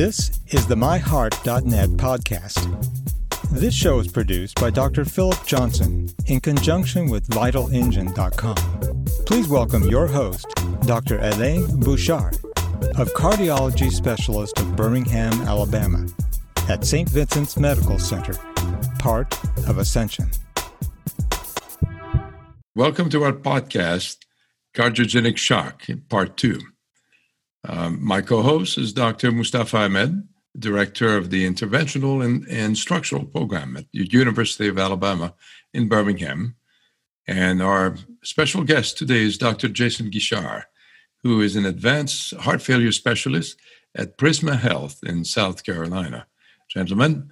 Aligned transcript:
This 0.00 0.40
is 0.46 0.66
the 0.66 0.76
MyHeart.net 0.76 1.90
podcast. 1.90 2.56
This 3.50 3.74
show 3.74 3.98
is 3.98 4.10
produced 4.10 4.58
by 4.58 4.70
Dr. 4.70 5.04
Philip 5.04 5.44
Johnson 5.44 6.08
in 6.24 6.40
conjunction 6.40 7.10
with 7.10 7.28
VitalEngine.com. 7.28 9.04
Please 9.26 9.46
welcome 9.46 9.82
your 9.82 10.06
host, 10.06 10.46
Dr. 10.86 11.18
Alain 11.18 11.66
Bouchard, 11.80 12.36
of 12.96 13.12
Cardiology 13.12 13.90
Specialist 13.90 14.58
of 14.58 14.74
Birmingham, 14.74 15.34
Alabama, 15.42 16.06
at 16.70 16.86
St. 16.86 17.06
Vincent's 17.10 17.58
Medical 17.58 17.98
Center, 17.98 18.32
part 18.98 19.38
of 19.68 19.76
Ascension. 19.76 20.30
Welcome 22.74 23.10
to 23.10 23.22
our 23.22 23.34
podcast, 23.34 24.16
Cardiogenic 24.74 25.36
Shock, 25.36 25.82
Part 26.08 26.38
2. 26.38 26.58
Um, 27.68 28.02
my 28.02 28.20
co 28.22 28.42
host 28.42 28.78
is 28.78 28.92
Dr. 28.92 29.32
Mustafa 29.32 29.78
Ahmed, 29.78 30.26
Director 30.58 31.16
of 31.16 31.30
the 31.30 31.48
Interventional 31.48 32.24
and, 32.24 32.46
and 32.48 32.76
Structural 32.76 33.24
Program 33.24 33.76
at 33.76 33.86
the 33.92 34.06
University 34.10 34.68
of 34.68 34.78
Alabama 34.78 35.34
in 35.72 35.88
Birmingham. 35.88 36.56
And 37.26 37.62
our 37.62 37.96
special 38.24 38.64
guest 38.64 38.98
today 38.98 39.22
is 39.22 39.38
Dr. 39.38 39.68
Jason 39.68 40.10
Guichard, 40.10 40.64
who 41.22 41.40
is 41.40 41.54
an 41.54 41.66
advanced 41.66 42.34
heart 42.36 42.62
failure 42.62 42.92
specialist 42.92 43.56
at 43.94 44.18
Prisma 44.18 44.58
Health 44.58 44.98
in 45.04 45.24
South 45.24 45.62
Carolina. 45.62 46.26
Gentlemen, 46.68 47.30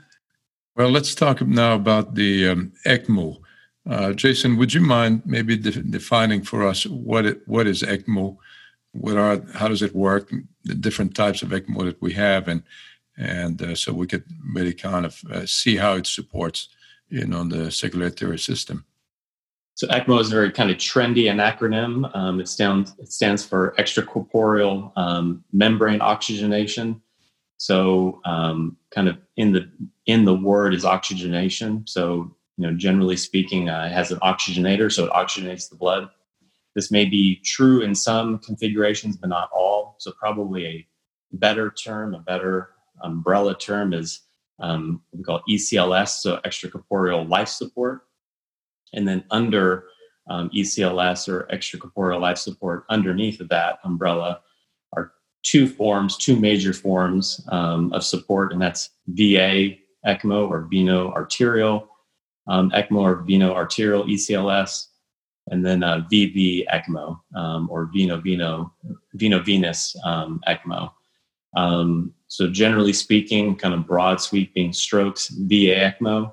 well, 0.76 0.90
let's 0.90 1.14
talk 1.14 1.40
now 1.42 1.74
about 1.74 2.14
the 2.14 2.48
um, 2.48 2.72
ECMO. 2.86 3.38
Uh, 3.88 4.12
Jason, 4.12 4.56
would 4.58 4.74
you 4.74 4.80
mind 4.80 5.22
maybe 5.24 5.56
de- 5.56 5.82
defining 5.82 6.42
for 6.42 6.66
us 6.66 6.84
what 6.86 7.26
it, 7.26 7.40
what 7.46 7.66
is 7.66 7.82
ECMO? 7.82 8.36
What 9.00 9.16
are 9.16 9.42
how 9.54 9.68
does 9.68 9.82
it 9.82 9.94
work? 9.94 10.32
The 10.64 10.74
different 10.74 11.14
types 11.14 11.42
of 11.42 11.50
ECMO 11.50 11.84
that 11.84 12.02
we 12.02 12.12
have, 12.14 12.48
and 12.48 12.62
and 13.16 13.62
uh, 13.62 13.74
so 13.74 13.92
we 13.92 14.06
could 14.06 14.24
really 14.54 14.74
kind 14.74 15.06
of 15.06 15.22
uh, 15.32 15.46
see 15.46 15.76
how 15.76 15.94
it 15.94 16.06
supports 16.06 16.68
you 17.08 17.26
know 17.26 17.44
the 17.44 17.70
circulatory 17.70 18.38
system. 18.38 18.84
So 19.74 19.86
ECMO 19.86 20.20
is 20.20 20.32
a 20.32 20.34
very 20.34 20.50
kind 20.50 20.70
of 20.70 20.76
trendy 20.76 21.30
an 21.30 21.38
acronym. 21.38 22.14
Um, 22.16 22.40
it 22.40 22.48
stands 22.48 22.94
it 22.98 23.12
stands 23.12 23.44
for 23.44 23.74
extracorporeal 23.78 24.92
um, 24.96 25.44
membrane 25.52 26.00
oxygenation. 26.00 27.00
So 27.58 28.20
um, 28.24 28.76
kind 28.90 29.08
of 29.08 29.18
in 29.36 29.52
the 29.52 29.70
in 30.06 30.24
the 30.24 30.34
word 30.34 30.74
is 30.74 30.84
oxygenation. 30.84 31.86
So 31.86 32.34
you 32.56 32.66
know, 32.66 32.72
generally 32.76 33.16
speaking, 33.16 33.68
uh, 33.68 33.84
it 33.84 33.92
has 33.92 34.10
an 34.10 34.18
oxygenator, 34.18 34.90
so 34.90 35.04
it 35.04 35.12
oxygenates 35.12 35.70
the 35.70 35.76
blood. 35.76 36.08
This 36.78 36.92
may 36.92 37.06
be 37.06 37.40
true 37.44 37.80
in 37.80 37.92
some 37.92 38.38
configurations, 38.38 39.16
but 39.16 39.30
not 39.30 39.50
all. 39.52 39.96
So 39.98 40.12
probably 40.12 40.64
a 40.64 40.86
better 41.32 41.72
term, 41.72 42.14
a 42.14 42.20
better 42.20 42.70
umbrella 43.02 43.58
term 43.58 43.92
is 43.92 44.20
um, 44.60 45.02
we 45.12 45.24
call 45.24 45.42
ECLS, 45.50 46.20
so 46.20 46.38
extracorporeal 46.44 47.28
life 47.28 47.48
support. 47.48 48.02
And 48.92 49.08
then 49.08 49.24
under 49.32 49.86
um, 50.30 50.50
ECLS 50.50 51.28
or 51.28 51.48
extracorporeal 51.52 52.20
life 52.20 52.38
support, 52.38 52.84
underneath 52.88 53.40
of 53.40 53.48
that 53.48 53.80
umbrella 53.82 54.42
are 54.92 55.14
two 55.42 55.66
forms, 55.66 56.16
two 56.16 56.38
major 56.38 56.72
forms 56.72 57.44
um, 57.48 57.92
of 57.92 58.04
support, 58.04 58.52
and 58.52 58.62
that's 58.62 58.90
VA 59.08 59.74
ECMO 60.06 60.48
or 60.48 60.68
veno 60.72 61.12
arterial 61.12 61.88
um, 62.46 62.70
ECMO 62.70 63.00
or 63.00 63.24
veno 63.24 63.52
arterial 63.52 64.04
ECLS, 64.04 64.86
and 65.50 65.64
then 65.64 65.82
uh, 65.82 66.06
VV 66.12 66.66
ECMO 66.66 67.18
um, 67.34 67.68
or 67.70 67.86
veno 67.86 68.22
veno 68.22 68.70
veno 69.16 69.44
venous 69.44 69.96
um, 70.04 70.40
ECMO. 70.46 70.90
Um, 71.56 72.12
so 72.26 72.48
generally 72.50 72.92
speaking, 72.92 73.56
kind 73.56 73.74
of 73.74 73.86
broad 73.86 74.20
sweeping 74.20 74.72
strokes, 74.72 75.28
VA 75.28 75.92
ECMO 75.92 76.32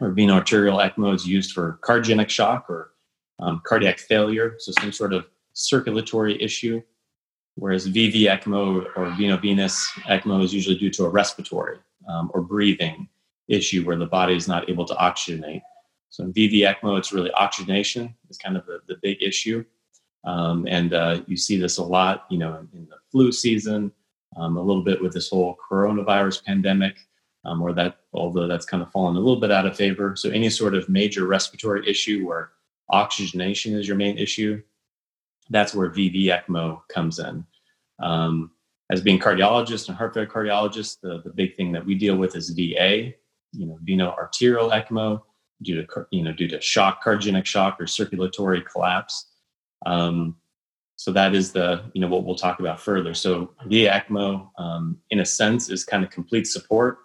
or 0.00 0.12
veno 0.12 0.32
arterial 0.32 0.78
ECMO 0.78 1.14
is 1.14 1.26
used 1.26 1.52
for 1.52 1.78
cardiogenic 1.82 2.28
shock 2.28 2.68
or 2.68 2.92
um, 3.38 3.60
cardiac 3.64 3.98
failure, 3.98 4.54
so 4.58 4.72
some 4.80 4.92
sort 4.92 5.12
of 5.12 5.26
circulatory 5.52 6.40
issue. 6.42 6.82
Whereas 7.56 7.88
VV 7.88 8.22
ECMO 8.22 8.86
or 8.96 9.06
veno 9.12 9.40
venous 9.40 9.90
ECMO 10.08 10.42
is 10.42 10.54
usually 10.54 10.78
due 10.78 10.90
to 10.90 11.04
a 11.04 11.10
respiratory 11.10 11.78
um, 12.08 12.30
or 12.32 12.40
breathing 12.40 13.08
issue 13.48 13.84
where 13.84 13.96
the 13.96 14.06
body 14.06 14.34
is 14.36 14.48
not 14.48 14.70
able 14.70 14.84
to 14.86 14.94
oxygenate. 14.94 15.62
So 16.10 16.24
in 16.24 16.32
VV 16.32 16.62
ECMO, 16.62 16.98
it's 16.98 17.12
really 17.12 17.30
oxygenation 17.32 18.14
is 18.28 18.36
kind 18.36 18.56
of 18.56 18.66
the, 18.66 18.80
the 18.88 18.96
big 19.00 19.22
issue. 19.22 19.64
Um, 20.24 20.66
and 20.68 20.92
uh, 20.92 21.22
you 21.26 21.36
see 21.36 21.56
this 21.56 21.78
a 21.78 21.84
lot, 21.84 22.26
you 22.30 22.36
know, 22.36 22.54
in, 22.58 22.68
in 22.78 22.88
the 22.90 22.96
flu 23.10 23.32
season, 23.32 23.92
um, 24.36 24.56
a 24.56 24.62
little 24.62 24.82
bit 24.84 25.00
with 25.00 25.12
this 25.12 25.30
whole 25.30 25.56
coronavirus 25.70 26.44
pandemic, 26.44 26.98
um, 27.44 27.62
or 27.62 27.72
that, 27.72 28.00
although 28.12 28.46
that's 28.46 28.66
kind 28.66 28.82
of 28.82 28.90
fallen 28.90 29.16
a 29.16 29.20
little 29.20 29.40
bit 29.40 29.52
out 29.52 29.66
of 29.66 29.76
favor. 29.76 30.14
So 30.16 30.30
any 30.30 30.50
sort 30.50 30.74
of 30.74 30.88
major 30.88 31.26
respiratory 31.26 31.88
issue 31.88 32.26
where 32.26 32.50
oxygenation 32.90 33.74
is 33.74 33.86
your 33.86 33.96
main 33.96 34.18
issue, 34.18 34.62
that's 35.48 35.74
where 35.74 35.90
VV 35.90 36.26
ECMO 36.26 36.80
comes 36.88 37.18
in. 37.18 37.44
Um, 38.00 38.50
as 38.90 39.00
being 39.00 39.20
cardiologists 39.20 39.88
and 39.88 39.96
heart 39.96 40.14
failure 40.14 40.28
cardiologists, 40.28 40.98
the, 41.00 41.22
the 41.22 41.30
big 41.30 41.56
thing 41.56 41.70
that 41.72 41.86
we 41.86 41.94
deal 41.94 42.16
with 42.16 42.34
is 42.34 42.50
VA, 42.50 43.12
you 43.52 43.66
know, 43.66 43.78
veno 43.84 44.12
arterial 44.16 44.70
ECMO 44.70 45.22
due 45.62 45.84
to, 45.84 46.06
you 46.10 46.22
know, 46.22 46.32
due 46.32 46.48
to 46.48 46.60
shock, 46.60 47.04
cardiogenic 47.04 47.44
shock 47.44 47.80
or 47.80 47.86
circulatory 47.86 48.62
collapse. 48.62 49.26
Um, 49.86 50.36
so 50.96 51.12
that 51.12 51.34
is 51.34 51.52
the, 51.52 51.84
you 51.94 52.00
know, 52.00 52.08
what 52.08 52.24
we'll 52.24 52.34
talk 52.34 52.60
about 52.60 52.80
further. 52.80 53.14
So 53.14 53.54
VA 53.64 53.88
ECMO, 53.88 54.50
um, 54.58 54.98
in 55.10 55.20
a 55.20 55.24
sense, 55.24 55.70
is 55.70 55.84
kind 55.84 56.04
of 56.04 56.10
complete 56.10 56.46
support. 56.46 56.98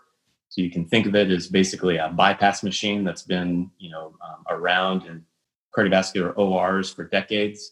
So 0.49 0.61
you 0.61 0.69
can 0.69 0.85
think 0.85 1.05
of 1.05 1.15
it 1.15 1.31
as 1.31 1.47
basically 1.47 1.97
a 1.97 2.09
bypass 2.09 2.63
machine 2.63 3.03
that's 3.03 3.23
been, 3.23 3.71
you 3.77 3.89
know, 3.91 4.15
um, 4.25 4.44
around 4.49 5.05
in 5.05 5.23
cardiovascular 5.75 6.38
ORs 6.38 6.91
for 6.91 7.05
decades, 7.05 7.71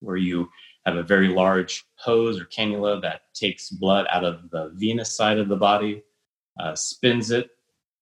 where 0.00 0.16
you 0.16 0.48
have 0.84 0.96
a 0.96 1.02
very 1.02 1.28
large 1.28 1.84
hose 1.96 2.40
or 2.40 2.44
cannula 2.46 3.00
that 3.02 3.22
takes 3.34 3.70
blood 3.70 4.06
out 4.10 4.24
of 4.24 4.50
the 4.50 4.70
venous 4.74 5.16
side 5.16 5.38
of 5.38 5.48
the 5.48 5.56
body, 5.56 6.02
uh, 6.60 6.74
spins 6.74 7.30
it 7.30 7.50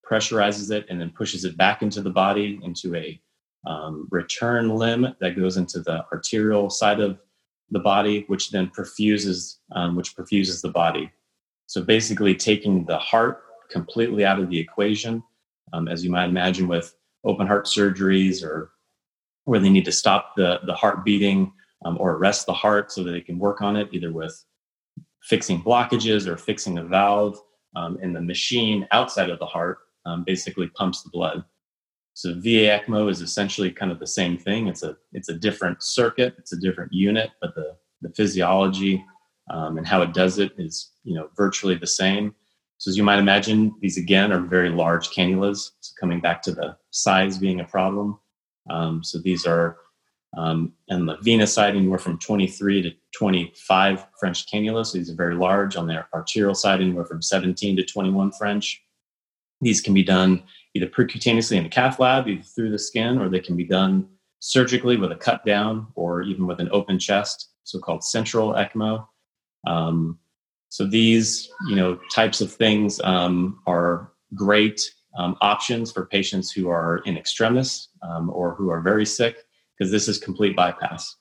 pressurizes 0.09 0.70
it, 0.70 0.87
and 0.88 1.00
then 1.00 1.10
pushes 1.10 1.44
it 1.44 1.56
back 1.56 1.82
into 1.82 2.00
the 2.03 2.10
body 2.10 2.60
into 2.62 2.94
a 2.94 3.20
um, 3.66 4.09
return 4.10 4.69
limb 4.69 5.15
that 5.20 5.37
goes 5.37 5.56
into 5.56 5.81
the 5.81 6.04
arterial 6.12 6.70
side 6.70 7.00
of 7.00 7.19
the 7.70 7.78
body, 7.78 8.25
which 8.26 8.50
then 8.50 8.69
perfuses, 8.69 9.60
um, 9.72 9.97
which 9.97 10.15
perfuses 10.15 10.60
the 10.60 10.70
body. 10.70 11.10
So 11.66 11.82
basically, 11.82 12.34
taking 12.34 12.84
the 12.84 12.98
heart 12.98 13.42
completely 13.70 14.25
out 14.25 14.38
of 14.38 14.50
the 14.50 14.59
equation, 14.59 15.22
um, 15.72 15.88
as 15.88 16.04
you 16.04 16.10
might 16.10 16.28
imagine 16.28 16.69
with 16.69 16.94
open 17.25 17.47
heart 17.47 17.66
surgeries 17.66 18.44
or 18.44 18.71
where 19.44 19.60
they 19.60 19.71
need 19.71 19.84
to 19.86 19.92
stop 19.92 20.34
the 20.36 20.60
the 20.66 20.75
heart 20.75 21.04
beating 21.04 21.53
um, 21.84 21.97
or 21.98 22.12
arrest 22.12 22.47
the 22.47 22.53
heart 22.53 22.92
so 22.92 23.03
that 23.03 23.12
they 23.12 23.21
can 23.21 23.38
work 23.38 23.62
on 23.62 23.76
it, 23.76 23.88
either 23.92 24.12
with 24.12 24.44
fixing 25.22 25.62
blockages 25.62 26.26
or 26.26 26.36
fixing 26.36 26.78
a 26.78 26.84
valve 26.84 27.38
um, 27.76 27.98
in 28.03 28.12
the 28.12 28.21
machine 28.21 28.86
outside 28.92 29.31
of 29.31 29.38
the 29.38 29.47
heart 29.47 29.78
um, 30.06 30.25
basically 30.25 30.69
pumps 30.69 31.03
the 31.03 31.10
blood. 31.10 31.44
So 32.15 32.34
VA 32.34 32.78
ECMO 32.78 33.10
is 33.10 33.20
essentially 33.20 33.72
kind 33.72 33.91
of 33.91 33.98
the 33.98 34.06
same 34.06 34.38
thing. 34.38 34.69
It's 34.69 34.82
a 34.82 34.97
it's 35.12 35.28
a 35.28 35.34
different 35.34 35.82
circuit, 35.82 36.34
it's 36.38 36.53
a 36.53 36.60
different 36.60 36.92
unit, 36.92 37.31
but 37.41 37.54
the 37.54 37.76
the 38.03 38.10
physiology 38.10 39.04
um, 39.50 39.78
and 39.78 39.87
how 39.87 40.03
it 40.03 40.15
does 40.15 40.38
it 40.38 40.53
is 40.59 40.92
you 41.03 41.15
know 41.15 41.28
virtually 41.37 41.75
the 41.75 41.87
same. 41.87 42.34
So 42.78 42.91
as 42.91 42.97
you 42.97 43.03
might 43.03 43.19
imagine, 43.19 43.75
these 43.81 43.98
again 43.98 44.32
are 44.32 44.41
very 44.41 44.70
large 44.70 45.10
cannulas. 45.10 45.70
So 45.81 45.92
coming 45.98 46.21
back 46.21 46.42
to 46.42 46.53
the 46.53 46.76
size 46.91 47.38
being 47.38 47.60
a 47.60 47.65
problem. 47.65 48.19
Um, 48.71 49.03
so 49.03 49.19
these 49.19 49.47
are 49.47 49.78
um, 50.36 50.72
and 50.88 51.09
the 51.09 51.16
venous 51.22 51.53
side 51.53 51.77
anywhere 51.77 51.98
from 51.98 52.18
23 52.18 52.83
to 52.83 52.91
25 53.16 54.07
French 54.18 54.47
cannulas. 54.50 54.86
So 54.86 54.98
these 54.98 55.10
are 55.10 55.15
very 55.15 55.34
large. 55.34 55.77
On 55.77 55.86
the 55.86 56.04
arterial 56.12 56.54
side, 56.54 56.80
anywhere 56.80 57.04
from 57.04 57.22
17 57.22 57.77
to 57.77 57.84
21 57.84 58.33
French. 58.33 58.83
These 59.65 59.81
can 59.81 59.95
be 59.95 60.03
done 60.03 60.43
either 60.75 60.87
percutaneously 60.87 61.57
in 61.57 61.63
the 61.63 61.71
cath 61.71 61.99
lab, 61.99 62.28
either 62.28 62.43
through 62.43 62.71
the 62.71 62.78
skin, 62.78 63.19
or 63.19 63.31
they 63.31 63.41
can 63.41 63.57
be 63.57 63.65
done 63.65 64.07
surgically 64.41 64.99
with 64.99 65.11
a 65.11 65.16
cut 65.16 65.43
down 65.47 65.87
or 65.95 66.21
even 66.21 66.47
with 66.47 66.61
an 66.61 66.69
open 66.71 66.99
chest, 66.99 67.49
so-called 67.63 68.05
central 68.05 68.53
ECMO. 68.53 69.07
Um, 69.66 70.19
so 70.69 70.87
these, 70.87 71.49
you 71.66 71.77
know, 71.77 71.99
types 72.15 72.43
of 72.43 72.53
things 72.53 73.01
um, 73.05 73.61
are 73.66 74.13
great 74.34 74.83
um, 75.16 75.34
options 75.41 75.91
for 75.91 76.05
patients 76.05 76.53
who 76.53 76.69
are 76.69 76.99
in 77.07 77.17
extremis 77.17 77.89
um, 78.03 78.28
or 78.28 78.55
who 78.55 78.69
are 78.69 78.83
very 78.83 79.07
sick, 79.07 79.39
because 79.78 79.91
this 79.91 80.09
is 80.09 80.19
complete 80.19 80.55
bypass. 80.55 81.17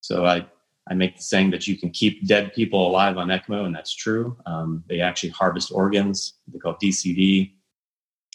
So 0.00 0.26
I, 0.26 0.44
I 0.88 0.94
make 0.94 1.16
the 1.16 1.22
saying 1.22 1.50
that 1.50 1.68
you 1.68 1.78
can 1.78 1.90
keep 1.90 2.26
dead 2.26 2.52
people 2.52 2.88
alive 2.88 3.16
on 3.16 3.28
ECMO, 3.28 3.64
and 3.64 3.74
that's 3.74 3.94
true. 3.94 4.36
Um, 4.44 4.82
they 4.88 5.00
actually 5.00 5.30
harvest 5.30 5.70
organs. 5.70 6.34
They 6.52 6.58
call 6.58 6.76
DCD 6.82 7.52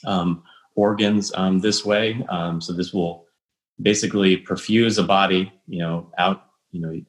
um, 0.06 0.44
organs 0.76 1.32
um, 1.36 1.60
this 1.60 1.86
way. 1.86 2.26
Um, 2.30 2.62
so 2.62 2.74
this 2.74 2.94
will 2.94 3.26
basically 3.82 4.38
perfuse 4.38 4.98
a 4.98 5.04
body, 5.04 5.52
you 5.68 5.80
know, 5.80 6.12
out, 6.18 6.46
you 6.72 6.82
know, 6.82 7.02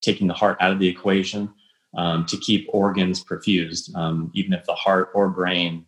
taking 0.00 0.26
the 0.26 0.34
heart 0.34 0.56
out 0.60 0.72
of 0.72 0.78
the 0.78 0.88
equation. 0.88 1.52
um, 1.96 2.24
to 2.26 2.36
keep 2.36 2.68
organs 2.72 3.24
perfused, 3.24 3.94
um, 3.94 4.30
even 4.34 4.52
if 4.52 4.64
the 4.64 4.74
heart 4.74 5.10
or 5.14 5.28
brain, 5.28 5.86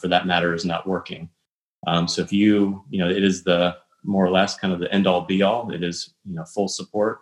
for 0.00 0.08
that 0.08 0.26
matter, 0.26 0.54
is 0.54 0.64
not 0.64 0.86
working. 0.86 1.28
So 2.06 2.22
if 2.22 2.32
you, 2.32 2.84
you 2.90 2.98
know, 2.98 3.10
it 3.10 3.24
is 3.24 3.42
the 3.42 3.76
more 4.04 4.24
or 4.24 4.30
less 4.30 4.56
kind 4.56 4.72
of 4.72 4.80
the 4.80 4.92
end 4.92 5.06
all 5.06 5.22
be 5.22 5.42
all. 5.42 5.72
It 5.72 5.82
is, 5.82 6.14
you 6.24 6.34
know, 6.34 6.44
full 6.44 6.68
support. 6.68 7.20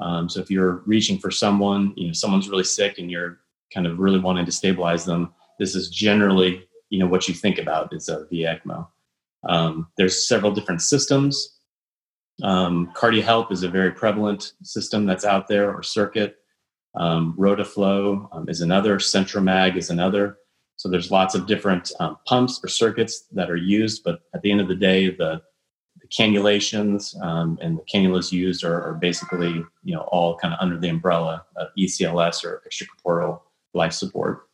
Um, 0.00 0.28
so 0.28 0.40
if 0.40 0.50
you're 0.50 0.82
reaching 0.86 1.18
for 1.18 1.30
someone, 1.30 1.92
you 1.96 2.08
know, 2.08 2.12
someone's 2.12 2.48
really 2.48 2.64
sick 2.64 2.98
and 2.98 3.10
you're 3.10 3.38
kind 3.72 3.86
of 3.86 3.98
really 3.98 4.18
wanting 4.18 4.44
to 4.46 4.52
stabilize 4.52 5.04
them, 5.04 5.32
this 5.58 5.74
is 5.74 5.88
generally, 5.88 6.66
you 6.92 6.98
know, 6.98 7.06
what 7.06 7.26
you 7.26 7.32
think 7.32 7.58
about 7.58 7.94
is 7.94 8.10
a 8.10 8.26
VECMO. 8.30 8.86
Um, 9.48 9.88
there's 9.96 10.28
several 10.28 10.52
different 10.52 10.82
systems. 10.82 11.58
Um, 12.42 12.92
CardioHelp 12.94 13.50
is 13.50 13.62
a 13.62 13.68
very 13.68 13.90
prevalent 13.90 14.52
system 14.62 15.06
that's 15.06 15.24
out 15.24 15.48
there, 15.48 15.74
or 15.74 15.82
circuit. 15.82 16.36
Um, 16.94 17.34
Rotaflow 17.38 18.28
um, 18.32 18.46
is 18.46 18.60
another. 18.60 18.98
CentriMag 18.98 19.76
is 19.76 19.88
another. 19.88 20.36
So 20.76 20.90
there's 20.90 21.10
lots 21.10 21.34
of 21.34 21.46
different 21.46 21.90
um, 21.98 22.18
pumps 22.26 22.60
or 22.62 22.68
circuits 22.68 23.24
that 23.32 23.50
are 23.50 23.56
used, 23.56 24.04
but 24.04 24.20
at 24.34 24.42
the 24.42 24.52
end 24.52 24.60
of 24.60 24.68
the 24.68 24.74
day, 24.74 25.08
the, 25.08 25.40
the 25.98 26.08
cannulations 26.08 27.18
um, 27.22 27.58
and 27.62 27.78
the 27.78 27.84
cannulas 27.84 28.32
used 28.32 28.64
are, 28.64 28.82
are, 28.82 28.94
basically, 28.94 29.64
you 29.82 29.94
know, 29.94 30.02
all 30.12 30.36
kind 30.36 30.52
of 30.52 30.60
under 30.60 30.76
the 30.76 30.88
umbrella 30.90 31.46
of 31.56 31.68
ECLS 31.78 32.44
or 32.44 32.62
extracorporeal 32.68 33.40
life 33.72 33.94
support. 33.94 34.48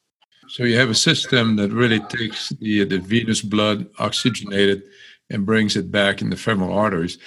So 0.48 0.64
you 0.64 0.76
have 0.78 0.90
a 0.90 0.94
system 0.94 1.56
that 1.56 1.70
really 1.70 2.00
takes 2.00 2.50
the 2.50 2.84
the 2.84 2.98
venous 2.98 3.42
blood, 3.42 3.86
oxygenated, 3.98 4.82
and 5.30 5.46
brings 5.46 5.76
it 5.76 5.90
back 5.90 6.22
in 6.22 6.30
the 6.30 6.36
femoral 6.36 6.76
arteries. 6.76 7.18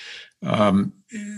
Um, 0.43 0.93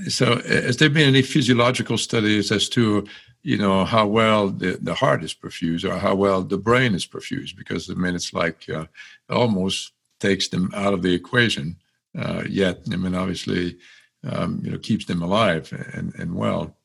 so, 0.07 0.37
has 0.41 0.77
there 0.77 0.89
been 0.89 1.07
any 1.07 1.21
physiological 1.21 1.97
studies 1.97 2.51
as 2.51 2.69
to 2.69 3.05
you 3.41 3.57
know 3.57 3.83
how 3.83 4.07
well 4.07 4.49
the, 4.49 4.79
the 4.81 4.93
heart 4.93 5.23
is 5.23 5.33
perfused 5.33 5.83
or 5.83 5.97
how 5.97 6.15
well 6.15 6.41
the 6.43 6.57
brain 6.57 6.95
is 6.95 7.05
perfused? 7.05 7.57
Because 7.57 7.89
I 7.89 7.95
mean, 7.95 8.15
it's 8.15 8.33
like 8.33 8.69
uh, 8.69 8.85
almost 9.29 9.91
takes 10.19 10.47
them 10.47 10.71
out 10.73 10.93
of 10.93 11.01
the 11.01 11.13
equation. 11.13 11.75
Uh, 12.17 12.43
yet, 12.47 12.79
I 12.91 12.95
mean, 12.95 13.15
obviously, 13.15 13.77
um, 14.23 14.61
you 14.63 14.71
know, 14.71 14.77
keeps 14.77 15.05
them 15.05 15.21
alive 15.21 15.73
and, 15.93 16.13
and 16.15 16.35
well. 16.35 16.77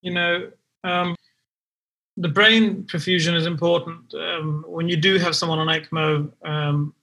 You 0.00 0.14
know, 0.14 0.50
um, 0.82 1.14
the 2.16 2.28
brain 2.28 2.84
perfusion 2.84 3.34
is 3.34 3.46
important. 3.46 4.12
Um, 4.14 4.64
when 4.68 4.88
you 4.88 4.96
do 4.96 5.18
have 5.18 5.34
someone 5.34 5.58
on 5.58 5.68
ECMO, 5.68 6.30
um, 6.46 6.94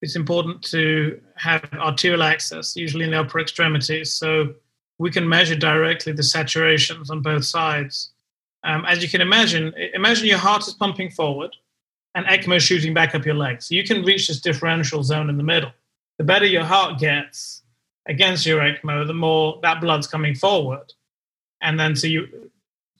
it's 0.00 0.16
important 0.16 0.62
to 0.64 1.20
have 1.36 1.68
arterial 1.74 2.22
access, 2.22 2.74
usually 2.76 3.04
in 3.04 3.10
the 3.10 3.20
upper 3.20 3.40
extremities, 3.40 4.12
so 4.12 4.54
we 4.98 5.10
can 5.10 5.28
measure 5.28 5.54
directly 5.54 6.12
the 6.12 6.22
saturations 6.22 7.10
on 7.10 7.20
both 7.20 7.44
sides. 7.44 8.10
Um, 8.64 8.84
as 8.86 9.02
you 9.02 9.08
can 9.08 9.20
imagine, 9.20 9.72
imagine 9.94 10.26
your 10.26 10.38
heart 10.38 10.66
is 10.66 10.74
pumping 10.74 11.10
forward 11.10 11.54
and 12.14 12.26
ECMO 12.26 12.60
shooting 12.60 12.94
back 12.94 13.14
up 13.14 13.24
your 13.24 13.34
legs. 13.34 13.66
So 13.66 13.74
you 13.74 13.84
can 13.84 14.04
reach 14.04 14.28
this 14.28 14.40
differential 14.40 15.02
zone 15.02 15.30
in 15.30 15.36
the 15.36 15.42
middle. 15.42 15.72
The 16.18 16.24
better 16.24 16.46
your 16.46 16.64
heart 16.64 16.98
gets 16.98 17.62
against 18.06 18.46
your 18.46 18.60
ECMO, 18.60 19.06
the 19.06 19.14
more 19.14 19.58
that 19.62 19.80
blood's 19.80 20.06
coming 20.06 20.34
forward. 20.34 20.92
And 21.60 21.78
then 21.78 21.96
so 21.96 22.06
you, 22.06 22.50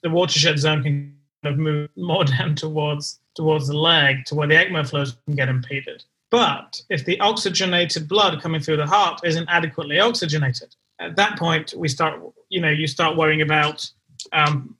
the 0.01 0.09
watershed 0.09 0.59
zone 0.59 0.83
can 0.83 1.15
of 1.45 1.57
move 1.57 1.89
more 1.95 2.23
down 2.37 2.55
towards 2.55 3.19
towards 3.35 3.67
the 3.67 3.77
leg 3.77 4.25
to 4.25 4.35
where 4.35 4.47
the 4.47 4.55
ECMO 4.55 4.87
flows 4.87 5.17
can 5.25 5.35
get 5.35 5.49
impeded. 5.49 6.03
But 6.29 6.81
if 6.89 7.05
the 7.05 7.19
oxygenated 7.19 8.07
blood 8.07 8.41
coming 8.41 8.61
through 8.61 8.77
the 8.77 8.87
heart 8.87 9.21
isn't 9.23 9.47
adequately 9.49 9.99
oxygenated, 9.99 10.75
at 10.99 11.15
that 11.15 11.37
point 11.37 11.73
we 11.75 11.87
start, 11.87 12.19
you 12.49 12.61
know, 12.61 12.69
you 12.69 12.87
start 12.87 13.17
worrying 13.17 13.41
about 13.41 13.89
um, 14.31 14.75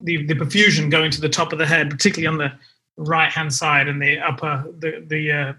the 0.00 0.24
the 0.26 0.34
perfusion 0.34 0.90
going 0.90 1.10
to 1.10 1.20
the 1.20 1.28
top 1.28 1.52
of 1.52 1.58
the 1.58 1.66
head, 1.66 1.90
particularly 1.90 2.26
on 2.26 2.38
the 2.38 2.52
right 2.96 3.32
hand 3.32 3.52
side 3.52 3.88
and 3.88 4.00
the 4.00 4.18
upper 4.18 4.64
the 4.78 5.04
the 5.08 5.32
uh, 5.32 5.52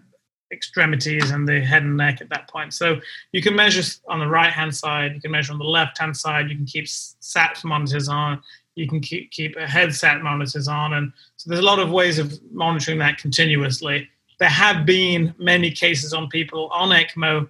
extremities 0.54 1.32
and 1.32 1.48
the 1.48 1.60
head 1.60 1.84
and 1.84 1.98
neck 1.98 2.22
at 2.22 2.30
that 2.30 2.48
point. 2.48 2.74
So 2.74 3.02
you 3.32 3.42
can 3.42 3.56
measure 3.56 3.84
on 4.08 4.20
the 4.20 4.28
right 4.28 4.54
hand 4.54 4.74
side, 4.74 5.16
you 5.16 5.22
can 5.22 5.32
measure 5.32 5.52
on 5.52 5.60
the 5.60 5.66
left 5.66 5.98
hand 5.98 6.16
side, 6.16 6.50
you 6.50 6.56
can 6.56 6.66
keep 6.66 6.88
SAT 6.88 7.64
monitors 7.66 8.08
on, 8.08 8.42
you 8.76 8.88
can 8.88 9.00
keep 9.00 9.32
keep 9.32 9.56
a 9.56 9.68
headset 9.68 10.22
monitors 10.22 10.68
on, 10.68 10.94
and 10.94 11.12
so 11.38 11.50
there's 11.50 11.60
a 11.60 11.66
lot 11.66 11.80
of 11.80 11.92
ways 11.92 12.20
of 12.20 12.40
monitoring 12.52 13.00
that 13.00 13.18
continuously. 13.18 14.10
There 14.40 14.50
have 14.50 14.86
been 14.86 15.34
many 15.38 15.72
cases 15.72 16.14
on 16.14 16.28
people 16.30 16.70
on 16.74 16.90
ECMO 16.90 17.50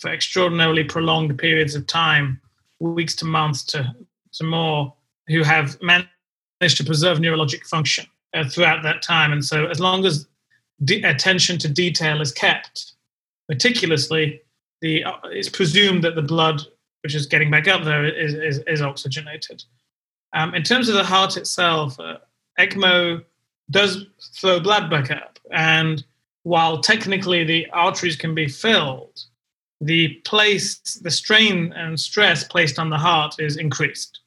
for 0.00 0.10
extraordinarily 0.10 0.84
prolonged 0.84 1.36
periods 1.38 1.74
of 1.74 1.86
time, 1.86 2.40
weeks 2.80 3.14
to 3.16 3.24
months 3.24 3.62
to 3.64 3.94
to 4.32 4.44
more, 4.44 4.92
who 5.28 5.42
have 5.42 5.80
managed 5.80 6.76
to 6.76 6.84
preserve 6.84 7.18
neurologic 7.18 7.66
function 7.66 8.06
uh, 8.34 8.48
throughout 8.48 8.82
that 8.82 9.02
time. 9.02 9.32
And 9.32 9.44
so, 9.44 9.66
as 9.66 9.78
long 9.80 10.04
as 10.04 10.26
de- 10.84 11.02
attention 11.02 11.58
to 11.58 11.68
detail 11.68 12.20
is 12.20 12.32
kept 12.32 12.92
meticulously, 13.48 14.40
the 14.80 15.04
uh, 15.04 15.12
it's 15.26 15.48
presumed 15.48 16.02
that 16.04 16.16
the 16.16 16.22
blood 16.22 16.62
which 17.04 17.14
is 17.14 17.26
getting 17.26 17.50
back 17.50 17.68
up 17.68 17.84
there 17.84 18.06
is, 18.06 18.32
is, 18.32 18.58
is 18.66 18.80
oxygenated. 18.80 19.62
Um, 20.34 20.54
in 20.54 20.64
terms 20.64 20.88
of 20.88 20.96
the 20.96 21.04
heart 21.04 21.36
itself, 21.36 21.98
uh, 21.98 22.18
ECMO 22.58 23.24
does 23.70 24.06
flow 24.34 24.60
blood 24.60 24.90
back 24.90 25.10
up. 25.10 25.38
And 25.52 26.04
while 26.42 26.80
technically 26.80 27.44
the 27.44 27.70
arteries 27.70 28.16
can 28.16 28.34
be 28.34 28.48
filled, 28.48 29.24
the 29.80 30.08
place, 30.24 30.78
the 31.02 31.10
strain 31.10 31.72
and 31.72 31.98
stress 31.98 32.44
placed 32.44 32.78
on 32.78 32.90
the 32.90 32.98
heart 32.98 33.36
is 33.38 33.56
increased. 33.56 34.20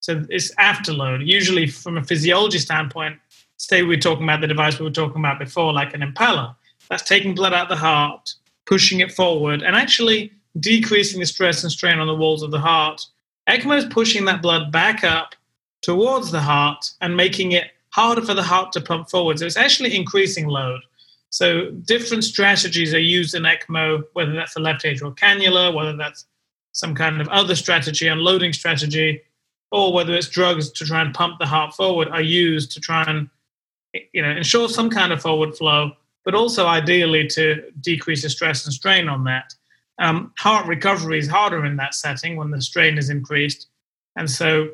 So 0.00 0.24
it's 0.28 0.54
afterload. 0.56 1.26
Usually, 1.26 1.66
from 1.66 1.96
a 1.96 2.04
physiology 2.04 2.58
standpoint, 2.58 3.18
say 3.56 3.82
we're 3.82 3.98
talking 3.98 4.24
about 4.24 4.42
the 4.42 4.46
device 4.46 4.78
we 4.78 4.84
were 4.84 4.90
talking 4.90 5.20
about 5.20 5.38
before, 5.38 5.72
like 5.72 5.94
an 5.94 6.02
Impella, 6.02 6.54
that's 6.90 7.02
taking 7.02 7.34
blood 7.34 7.54
out 7.54 7.70
the 7.70 7.76
heart, 7.76 8.34
pushing 8.66 9.00
it 9.00 9.12
forward, 9.12 9.62
and 9.62 9.74
actually 9.74 10.30
decreasing 10.60 11.20
the 11.20 11.26
stress 11.26 11.62
and 11.62 11.72
strain 11.72 11.98
on 11.98 12.06
the 12.06 12.14
walls 12.14 12.42
of 12.42 12.50
the 12.50 12.60
heart. 12.60 13.00
ECMO 13.48 13.78
is 13.78 13.84
pushing 13.86 14.26
that 14.26 14.42
blood 14.42 14.70
back 14.70 15.04
up 15.04 15.34
towards 15.84 16.30
the 16.30 16.40
heart 16.40 16.90
and 17.02 17.14
making 17.14 17.52
it 17.52 17.66
harder 17.90 18.22
for 18.22 18.32
the 18.32 18.42
heart 18.42 18.72
to 18.72 18.80
pump 18.80 19.10
forward. 19.10 19.38
So 19.38 19.44
it's 19.44 19.58
actually 19.58 19.94
increasing 19.94 20.46
load. 20.46 20.80
So 21.28 21.70
different 21.72 22.24
strategies 22.24 22.94
are 22.94 22.98
used 22.98 23.34
in 23.34 23.42
ECMO, 23.42 24.04
whether 24.14 24.32
that's 24.32 24.54
the 24.54 24.60
left 24.60 24.84
atrial 24.84 25.14
cannula, 25.16 25.74
whether 25.74 25.94
that's 25.94 26.24
some 26.72 26.94
kind 26.94 27.20
of 27.20 27.28
other 27.28 27.54
strategy, 27.54 28.08
unloading 28.08 28.54
strategy, 28.54 29.20
or 29.70 29.92
whether 29.92 30.14
it's 30.14 30.28
drugs 30.28 30.70
to 30.72 30.86
try 30.86 31.02
and 31.02 31.12
pump 31.12 31.38
the 31.38 31.46
heart 31.46 31.74
forward, 31.74 32.08
are 32.08 32.22
used 32.22 32.72
to 32.72 32.80
try 32.80 33.04
and 33.04 33.28
you 34.12 34.22
know 34.22 34.30
ensure 34.30 34.68
some 34.68 34.88
kind 34.88 35.12
of 35.12 35.20
forward 35.20 35.54
flow, 35.54 35.92
but 36.24 36.34
also 36.34 36.66
ideally 36.66 37.26
to 37.26 37.62
decrease 37.80 38.22
the 38.22 38.30
stress 38.30 38.64
and 38.64 38.72
strain 38.72 39.08
on 39.08 39.24
that. 39.24 39.54
Um, 39.98 40.32
heart 40.38 40.66
recovery 40.66 41.18
is 41.18 41.28
harder 41.28 41.64
in 41.64 41.76
that 41.76 41.94
setting 41.94 42.36
when 42.36 42.50
the 42.50 42.62
strain 42.62 42.96
is 42.96 43.10
increased, 43.10 43.66
and 44.16 44.30
so 44.30 44.68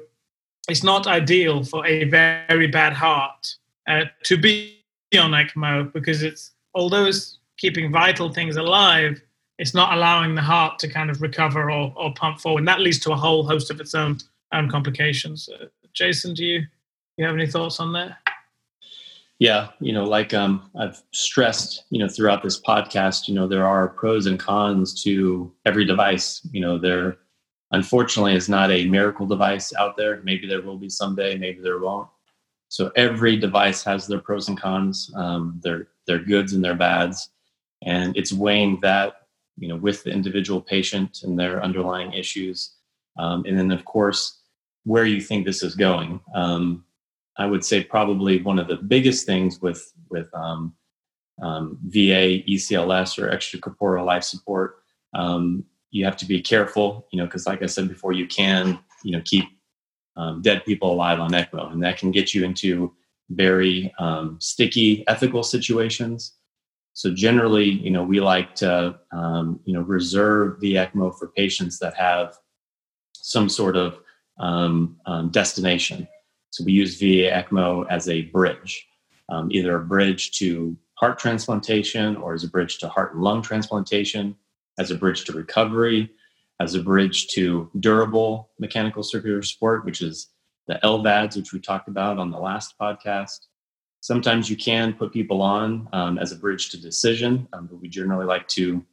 it's 0.71 0.85
not 0.85 1.07
ideal 1.07 1.65
for 1.65 1.87
a 1.87 2.05
very 2.05 2.67
bad 2.67 2.93
heart 2.93 3.57
uh, 3.89 4.05
to 4.25 4.37
be 4.37 4.83
on 5.19 5.33
ECMO 5.33 5.93
because 5.93 6.23
it's 6.23 6.53
although 6.75 7.07
it's 7.07 7.39
keeping 7.57 7.93
vital 7.93 8.33
things 8.33 8.57
alive, 8.57 9.21
it's 9.59 9.75
not 9.75 9.93
allowing 9.93 10.35
the 10.35 10.43
heart 10.43 10.79
to 10.79 10.89
kind 10.89 11.11
of 11.11 11.21
recover 11.21 11.71
or, 11.71 11.93
or 11.97 12.15
pump 12.15 12.41
forward. 12.41 12.61
And 12.61 12.69
that 12.69 12.81
leads 12.81 12.99
to 13.00 13.12
a 13.12 13.17
whole 13.17 13.47
host 13.47 13.71
of 13.71 13.81
its 13.81 13.95
own 13.95 14.19
own 14.53 14.71
complications. 14.71 15.49
Uh, 15.49 15.67
Jason, 15.93 16.35
do 16.35 16.45
you 16.45 16.62
you 17.17 17.25
have 17.25 17.35
any 17.35 17.47
thoughts 17.47 17.81
on 17.81 17.93
that? 17.93 18.19
Yeah, 19.39 19.69
you 19.81 19.95
know, 19.95 20.05
like 20.05 20.35
um, 20.35 20.71
I've 20.79 21.03
stressed, 21.12 21.85
you 21.89 21.99
know, 21.99 22.09
throughout 22.09 22.43
this 22.43 22.61
podcast, 22.61 23.27
you 23.27 23.35
know, 23.35 23.49
there 23.49 23.67
are 23.67 23.89
pros 23.89 24.27
and 24.27 24.39
cons 24.39 25.03
to 25.03 25.50
every 25.65 25.87
device. 25.87 26.47
You 26.53 26.61
know, 26.61 26.79
there 26.79 27.17
unfortunately 27.73 28.35
is 28.35 28.49
not 28.49 28.71
a 28.71 28.87
miracle 28.87 29.27
device 29.27 29.73
out 29.75 29.97
there. 29.97 30.21
Maybe 30.23 30.47
there 30.47 30.62
will 30.62 30.79
be 30.79 30.89
someday, 30.89 31.37
maybe 31.37 31.61
there 31.61 31.79
won't. 31.79 32.09
So 32.69 32.93
every 32.97 33.37
device 33.37 33.83
has 33.85 34.07
their 34.07 34.21
pros 34.21 34.49
and 34.49 34.61
cons, 34.61 35.11
um, 35.17 35.61
their 35.62 35.89
their 36.07 36.21
goods 36.21 36.53
and 36.53 36.65
their 36.65 36.77
bads, 36.77 37.31
and 37.83 38.17
it's 38.17 38.33
weighing 38.33 38.79
that 38.83 39.27
you 39.59 39.69
know 39.69 39.77
with 39.77 40.05
the 40.05 40.11
individual 40.11 40.61
patient 40.61 41.23
and 41.25 41.39
their 41.39 41.62
underlying 41.62 42.12
issues, 42.12 42.77
um, 43.19 43.45
and 43.47 43.59
then 43.59 43.73
of 43.73 43.85
course 43.85 44.39
where 44.85 45.05
you 45.05 45.21
think 45.21 45.45
this 45.45 45.62
is 45.62 45.75
going. 45.75 46.21
Um, 46.35 46.85
I 47.37 47.47
would 47.47 47.65
say 47.65 47.83
probably 47.83 48.41
one 48.43 48.59
of 48.59 48.69
the 48.69 48.77
biggest 48.77 49.27
things 49.27 49.61
with 49.61 49.93
with 50.09 50.33
um, 50.33 50.75
um, 51.43 51.79
VA, 51.87 52.43
ECLS, 52.47 53.19
or 53.19 53.31
extracorporeal 53.31 54.07
life 54.07 54.25
support 54.25 54.77
um, 55.15 55.65
you 55.91 56.05
have 56.05 56.17
to 56.19 56.27
be 56.27 56.41
careful, 56.41 57.07
you 57.11 57.19
know, 57.19 57.27
because 57.27 57.47
like 57.47 57.63
I 57.63 57.67
said 57.67 57.89
before, 57.89 58.13
you 58.13 58.27
can, 58.27 58.79
you 59.03 59.13
know, 59.13 59.23
keep 59.25 59.45
um, 60.17 60.43
dead 60.43 60.65
people 60.65 60.93
alive 60.93 61.21
on 61.21 61.33
ECMO, 61.33 61.73
and 61.73 61.83
that 61.83 61.99
can 61.99 62.11
get 62.11 62.35
you 62.35 62.45
into 62.45 62.93
very 63.31 63.93
um, 63.99 64.37
sticky 64.41 65.07
ethical 65.09 65.43
situations. 65.43 66.35
So 66.93 67.15
generally, 67.15 67.71
you 67.71 67.91
know, 67.91 68.03
we 68.03 68.21
like 68.21 68.55
to, 68.57 68.99
um, 69.13 69.61
you 69.65 69.73
know, 69.73 69.81
reserve 69.83 70.61
the 70.61 70.75
ECMO 70.75 71.17
for 71.19 71.29
patients 71.29 71.79
that 71.79 71.95
have 71.95 72.37
some 73.13 73.49
sort 73.49 73.77
of 73.77 73.99
um, 74.39 74.97
um, 75.07 75.31
destination. 75.31 76.09
So 76.51 76.65
we 76.65 76.73
use 76.73 76.99
VA 76.99 77.31
ECMO 77.31 77.87
as 77.89 78.09
a 78.09 78.23
bridge, 78.23 78.87
um, 79.29 79.51
either 79.53 79.77
a 79.77 79.85
bridge 79.85 80.33
to 80.39 80.77
heart 80.95 81.19
transplantation 81.19 82.17
or 82.17 82.35
as 82.35 82.45
a 82.45 82.49
bridge 82.49 82.79
to 82.79 82.89
heart 82.89 83.15
and 83.15 83.23
lung 83.23 83.41
transplantation, 83.41 84.37
as 84.81 84.91
a 84.91 84.95
bridge 84.95 85.25
to 85.27 85.33
recovery, 85.33 86.11
as 86.59 86.75
a 86.75 86.83
bridge 86.83 87.29
to 87.29 87.71
durable 87.79 88.51
mechanical 88.59 89.03
circulatory 89.03 89.45
support, 89.45 89.85
which 89.85 90.01
is 90.01 90.29
the 90.67 90.81
LVADs, 90.83 91.37
which 91.37 91.53
we 91.53 91.61
talked 91.61 91.89
about 91.89 92.19
on 92.19 92.31
the 92.31 92.39
last 92.39 92.75
podcast. 92.81 93.47
Sometimes 94.01 94.49
you 94.49 94.57
can 94.57 94.95
put 94.95 95.13
people 95.13 95.43
on 95.43 95.87
um, 95.93 96.19
as 96.19 96.33
a 96.33 96.37
bridge 96.37 96.71
to 96.71 96.81
decision, 96.81 97.47
um, 97.53 97.67
but 97.67 97.81
we 97.81 97.89
generally 97.89 98.25
like 98.25 98.49
to 98.49 98.85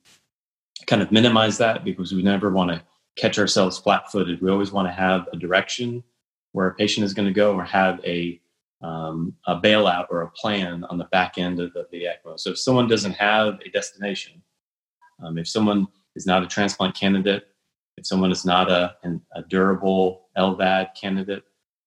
kind 0.88 1.02
of 1.02 1.12
minimize 1.12 1.58
that 1.58 1.86
because 1.86 2.12
we 2.12 2.22
never 2.22 2.52
want 2.52 2.70
to 2.70 2.84
catch 3.16 3.40
ourselves 3.40 3.78
flat 3.78 4.12
footed. 4.12 4.42
We 4.42 4.52
always 4.52 4.74
want 4.74 4.90
to 4.90 4.94
have 4.94 5.28
a 5.32 5.38
direction 5.38 6.04
where 6.52 6.68
a 6.68 6.76
patient 6.76 7.06
is 7.06 7.14
going 7.14 7.28
to 7.28 7.34
go 7.34 7.56
or 7.56 7.64
have 7.64 8.04
a 8.04 8.42
um, 8.82 9.34
a 9.48 9.60
bailout 9.60 10.06
or 10.12 10.22
a 10.22 10.30
plan 10.32 10.84
on 10.84 11.00
the 11.00 11.06
back 11.06 11.40
end 11.40 11.60
of 11.60 11.74
the, 11.74 11.88
the 11.92 12.04
ECMO. 12.04 12.40
So 12.40 12.52
if 12.52 12.60
someone 12.60 12.88
doesn't 12.88 13.14
have 13.14 13.60
a 13.66 13.70
destination, 13.70 14.44
um, 15.24 15.38
if 15.38 15.48
someone 15.48 15.88
is 16.16 16.26
not 16.26 16.44
a 16.44 16.48
transplant 16.48 16.96
candidate, 16.96 17.48
if 17.98 18.06
someone 18.06 18.32
is 18.32 18.46
not 18.46 18.70
a, 18.70 18.96
an, 19.04 19.22
a 19.36 19.42
durable 19.44 20.28
LVAD 20.38 20.90
candidate, 21.00 21.44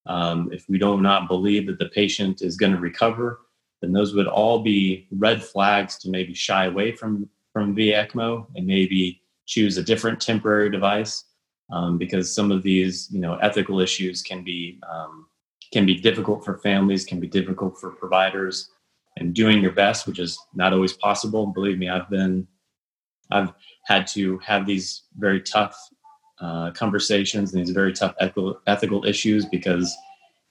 um, 0.06 0.50
if 0.52 0.68
we 0.68 0.78
do 0.78 1.00
not 1.00 1.28
believe 1.28 1.66
that 1.66 1.78
the 1.78 1.88
patient 1.90 2.42
is 2.42 2.56
going 2.56 2.72
to 2.72 2.78
recover, 2.78 3.40
then 3.80 3.92
those 3.92 4.14
would 4.14 4.26
all 4.26 4.60
be 4.60 5.06
red 5.12 5.42
flags 5.42 5.98
to 5.98 6.10
maybe 6.10 6.34
shy 6.34 6.66
away 6.66 6.92
from 6.92 7.28
from 7.52 7.74
VA 7.74 8.06
ECMO 8.06 8.46
and 8.54 8.66
maybe 8.66 9.22
choose 9.46 9.76
a 9.76 9.82
different 9.82 10.20
temporary 10.20 10.70
device 10.70 11.24
um, 11.72 11.98
because 11.98 12.32
some 12.32 12.52
of 12.52 12.62
these 12.62 13.08
you 13.10 13.20
know 13.20 13.34
ethical 13.36 13.80
issues 13.80 14.22
can 14.22 14.44
be 14.44 14.78
um, 14.90 15.26
can 15.72 15.86
be 15.86 15.94
difficult 15.94 16.44
for 16.44 16.58
families, 16.58 17.04
can 17.04 17.20
be 17.20 17.28
difficult 17.28 17.78
for 17.78 17.90
providers, 17.90 18.70
and 19.16 19.34
doing 19.34 19.62
your 19.62 19.72
best, 19.72 20.06
which 20.06 20.18
is 20.18 20.38
not 20.54 20.72
always 20.72 20.92
possible. 20.92 21.46
Believe 21.46 21.78
me, 21.78 21.88
I've 21.88 22.10
been 22.10 22.46
I've 23.30 23.52
had 23.86 24.06
to 24.08 24.38
have 24.38 24.66
these 24.66 25.02
very 25.18 25.40
tough 25.40 25.76
uh, 26.40 26.70
conversations 26.72 27.52
and 27.52 27.64
these 27.64 27.74
very 27.74 27.92
tough 27.92 28.14
ethical, 28.20 28.60
ethical 28.66 29.04
issues 29.04 29.44
because 29.46 29.94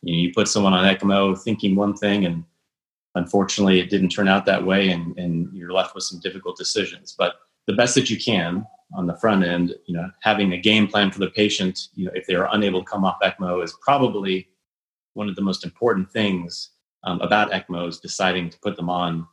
you 0.02 0.14
know 0.14 0.20
you 0.20 0.34
put 0.34 0.48
someone 0.48 0.74
on 0.74 0.86
ECMO 0.86 1.42
thinking 1.42 1.76
one 1.76 1.96
thing 1.96 2.26
and 2.26 2.44
unfortunately 3.16 3.80
it 3.80 3.90
didn't 3.90 4.10
turn 4.10 4.28
out 4.28 4.46
that 4.46 4.66
way 4.66 4.90
and, 4.90 5.18
and 5.18 5.52
you're 5.54 5.74
left 5.74 5.96
with 5.96 6.04
some 6.04 6.20
difficult 6.20 6.58
decisions. 6.58 7.16
But 7.18 7.36
the 7.68 7.74
best 7.74 7.96
that 7.96 8.10
you 8.10 8.18
can 8.18 8.66
on 8.94 9.06
the 9.06 9.16
front 9.18 9.44
end 9.44 9.76
you 9.86 9.96
know 9.96 10.10
having 10.22 10.54
a 10.54 10.58
game 10.58 10.88
plan 10.88 11.12
for 11.12 11.20
the 11.20 11.30
patient 11.30 11.90
you 11.94 12.06
know 12.06 12.12
if 12.16 12.26
they 12.26 12.34
are 12.34 12.50
unable 12.54 12.80
to 12.80 12.90
come 12.90 13.06
off 13.06 13.20
ecmo 13.22 13.64
is 13.64 13.78
probably 13.82 14.50
one 15.14 15.30
of 15.30 15.36
the 15.36 15.42
most 15.42 15.64
important 15.64 16.10
things 16.12 16.72
um, 17.04 17.22
about 17.22 17.52
ecmos 17.52 18.02
deciding 18.02 18.50
to 18.50 18.58
put 18.60 18.76
them 18.76 18.90
on 18.90 19.28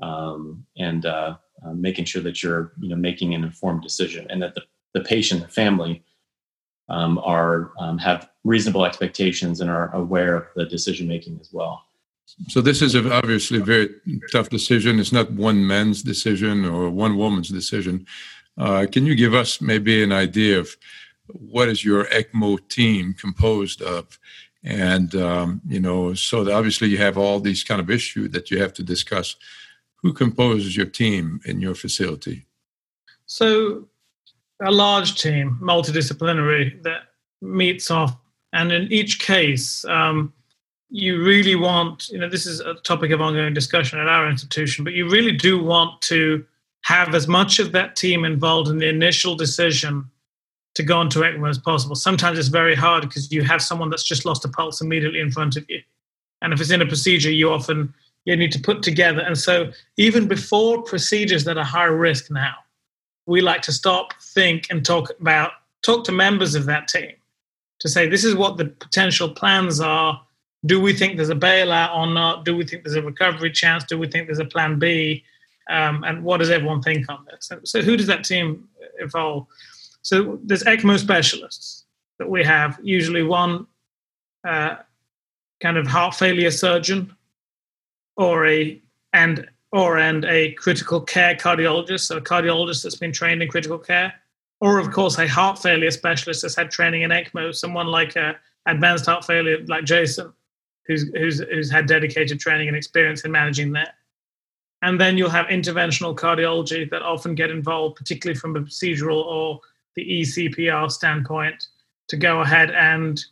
um, 0.00 0.64
and 0.78 1.06
uh, 1.06 1.36
uh, 1.64 1.72
making 1.72 2.04
sure 2.04 2.22
that 2.22 2.42
you're 2.42 2.72
you 2.80 2.88
know 2.88 2.96
making 2.96 3.34
an 3.34 3.44
informed 3.44 3.82
decision 3.82 4.26
and 4.30 4.42
that 4.42 4.54
the 4.54 4.62
the 4.94 5.00
patient, 5.00 5.42
the 5.42 5.48
family, 5.48 6.02
um, 6.88 7.18
are 7.18 7.72
um, 7.78 7.98
have 7.98 8.28
reasonable 8.44 8.84
expectations 8.84 9.60
and 9.60 9.70
are 9.70 9.94
aware 9.94 10.34
of 10.36 10.46
the 10.56 10.66
decision 10.66 11.08
making 11.08 11.38
as 11.40 11.50
well. 11.52 11.84
So 12.48 12.60
this 12.60 12.82
is 12.82 12.94
obviously 12.96 13.58
a 13.58 13.64
very 13.64 13.90
tough 14.30 14.48
decision. 14.48 14.98
It's 14.98 15.12
not 15.12 15.30
one 15.32 15.66
man's 15.66 16.02
decision 16.02 16.64
or 16.64 16.88
one 16.88 17.16
woman's 17.16 17.48
decision. 17.48 18.06
Uh, 18.56 18.86
can 18.90 19.06
you 19.06 19.14
give 19.14 19.34
us 19.34 19.60
maybe 19.60 20.02
an 20.02 20.12
idea 20.12 20.58
of 20.58 20.76
what 21.28 21.68
is 21.68 21.84
your 21.84 22.04
ECMO 22.06 22.68
team 22.68 23.14
composed 23.14 23.82
of? 23.82 24.18
And 24.64 25.14
um, 25.14 25.60
you 25.66 25.80
know, 25.80 26.14
so 26.14 26.50
obviously 26.52 26.88
you 26.88 26.98
have 26.98 27.18
all 27.18 27.40
these 27.40 27.64
kind 27.64 27.80
of 27.80 27.90
issues 27.90 28.30
that 28.30 28.50
you 28.50 28.60
have 28.60 28.72
to 28.74 28.82
discuss. 28.82 29.36
Who 30.02 30.12
composes 30.12 30.76
your 30.76 30.86
team 30.86 31.40
in 31.44 31.60
your 31.60 31.74
facility? 31.74 32.46
So 33.26 33.88
a 34.60 34.70
large 34.70 35.20
team, 35.20 35.58
multidisciplinary, 35.62 36.82
that 36.82 37.02
meets 37.40 37.90
off. 37.90 38.16
And 38.52 38.72
in 38.72 38.92
each 38.92 39.20
case, 39.20 39.84
um, 39.86 40.32
you 40.90 41.22
really 41.22 41.54
want, 41.54 42.08
you 42.10 42.18
know, 42.18 42.28
this 42.28 42.46
is 42.46 42.60
a 42.60 42.74
topic 42.74 43.10
of 43.12 43.20
ongoing 43.20 43.54
discussion 43.54 43.98
at 43.98 44.08
our 44.08 44.28
institution, 44.28 44.84
but 44.84 44.92
you 44.92 45.08
really 45.08 45.32
do 45.32 45.62
want 45.62 46.02
to 46.02 46.44
have 46.82 47.14
as 47.14 47.26
much 47.26 47.58
of 47.58 47.72
that 47.72 47.96
team 47.96 48.24
involved 48.24 48.68
in 48.68 48.78
the 48.78 48.88
initial 48.88 49.34
decision 49.34 50.10
to 50.74 50.82
go 50.82 50.98
on 50.98 51.06
into 51.06 51.20
ECMO 51.20 51.48
as 51.48 51.58
possible. 51.58 51.94
Sometimes 51.94 52.38
it's 52.38 52.48
very 52.48 52.74
hard 52.74 53.02
because 53.02 53.32
you 53.32 53.42
have 53.42 53.62
someone 53.62 53.88
that's 53.88 54.04
just 54.04 54.24
lost 54.24 54.44
a 54.44 54.48
pulse 54.48 54.80
immediately 54.80 55.20
in 55.20 55.30
front 55.30 55.56
of 55.56 55.64
you. 55.68 55.80
And 56.40 56.52
if 56.52 56.60
it's 56.60 56.70
in 56.70 56.82
a 56.82 56.86
procedure, 56.86 57.30
you 57.30 57.50
often 57.50 57.94
you 58.24 58.36
need 58.36 58.52
to 58.52 58.60
put 58.60 58.82
together. 58.82 59.20
And 59.20 59.36
so 59.36 59.72
even 59.96 60.28
before 60.28 60.82
procedures 60.82 61.44
that 61.44 61.58
are 61.58 61.64
high 61.64 61.84
risk 61.84 62.30
now, 62.30 62.54
we 63.26 63.40
like 63.40 63.62
to 63.62 63.72
stop, 63.72 64.12
think, 64.20 64.66
and 64.70 64.84
talk 64.84 65.10
about 65.20 65.52
talk 65.82 66.04
to 66.04 66.12
members 66.12 66.54
of 66.54 66.64
that 66.66 66.86
team 66.86 67.12
to 67.80 67.88
say 67.88 68.08
this 68.08 68.24
is 68.24 68.34
what 68.34 68.56
the 68.56 68.66
potential 68.66 69.28
plans 69.28 69.80
are. 69.80 70.20
Do 70.64 70.80
we 70.80 70.92
think 70.92 71.16
there's 71.16 71.30
a 71.30 71.34
bailout 71.34 71.96
or 71.96 72.06
not? 72.06 72.44
Do 72.44 72.56
we 72.56 72.64
think 72.64 72.84
there's 72.84 72.96
a 72.96 73.02
recovery 73.02 73.50
chance? 73.50 73.82
Do 73.84 73.98
we 73.98 74.06
think 74.06 74.26
there's 74.26 74.38
a 74.38 74.44
plan 74.44 74.78
B? 74.78 75.24
Um, 75.68 76.04
and 76.04 76.22
what 76.22 76.38
does 76.38 76.50
everyone 76.50 76.82
think 76.82 77.08
on 77.08 77.24
this? 77.28 77.46
So, 77.46 77.60
so, 77.64 77.82
who 77.82 77.96
does 77.96 78.06
that 78.06 78.24
team 78.24 78.68
involve? 79.00 79.46
So 80.02 80.40
there's 80.42 80.64
ECMO 80.64 80.98
specialists 80.98 81.84
that 82.18 82.28
we 82.28 82.44
have, 82.44 82.78
usually 82.82 83.22
one 83.22 83.66
uh, 84.46 84.76
kind 85.60 85.76
of 85.76 85.86
heart 85.86 86.14
failure 86.14 86.50
surgeon 86.50 87.14
or 88.16 88.46
a 88.46 88.80
and 89.12 89.48
or 89.72 89.98
and 89.98 90.24
a 90.26 90.52
critical 90.52 91.00
care 91.00 91.34
cardiologist, 91.34 92.06
so 92.06 92.18
a 92.18 92.20
cardiologist 92.20 92.82
that's 92.82 92.96
been 92.96 93.12
trained 93.12 93.42
in 93.42 93.48
critical 93.48 93.78
care, 93.78 94.12
or 94.60 94.78
of 94.78 94.90
course 94.90 95.18
a 95.18 95.26
heart 95.26 95.58
failure 95.58 95.90
specialist 95.90 96.42
that's 96.42 96.54
had 96.54 96.70
training 96.70 97.02
in 97.02 97.10
ECMO, 97.10 97.54
someone 97.54 97.86
like 97.86 98.16
a 98.16 98.36
advanced 98.66 99.06
heart 99.06 99.24
failure 99.24 99.58
like 99.66 99.84
Jason, 99.84 100.32
who's 100.86 101.08
who's 101.14 101.40
who's 101.40 101.70
had 101.70 101.86
dedicated 101.86 102.38
training 102.38 102.68
and 102.68 102.76
experience 102.76 103.24
in 103.24 103.32
managing 103.32 103.72
that. 103.72 103.94
And 104.82 105.00
then 105.00 105.16
you'll 105.16 105.30
have 105.30 105.46
interventional 105.46 106.14
cardiology 106.16 106.90
that 106.90 107.02
often 107.02 107.34
get 107.34 107.50
involved, 107.50 107.96
particularly 107.96 108.38
from 108.38 108.56
a 108.56 108.60
procedural 108.60 109.24
or 109.24 109.60
the 109.94 110.04
ECPR 110.04 110.90
standpoint, 110.90 111.68
to 112.08 112.16
go 112.16 112.40
ahead 112.40 112.72
and 112.72 113.24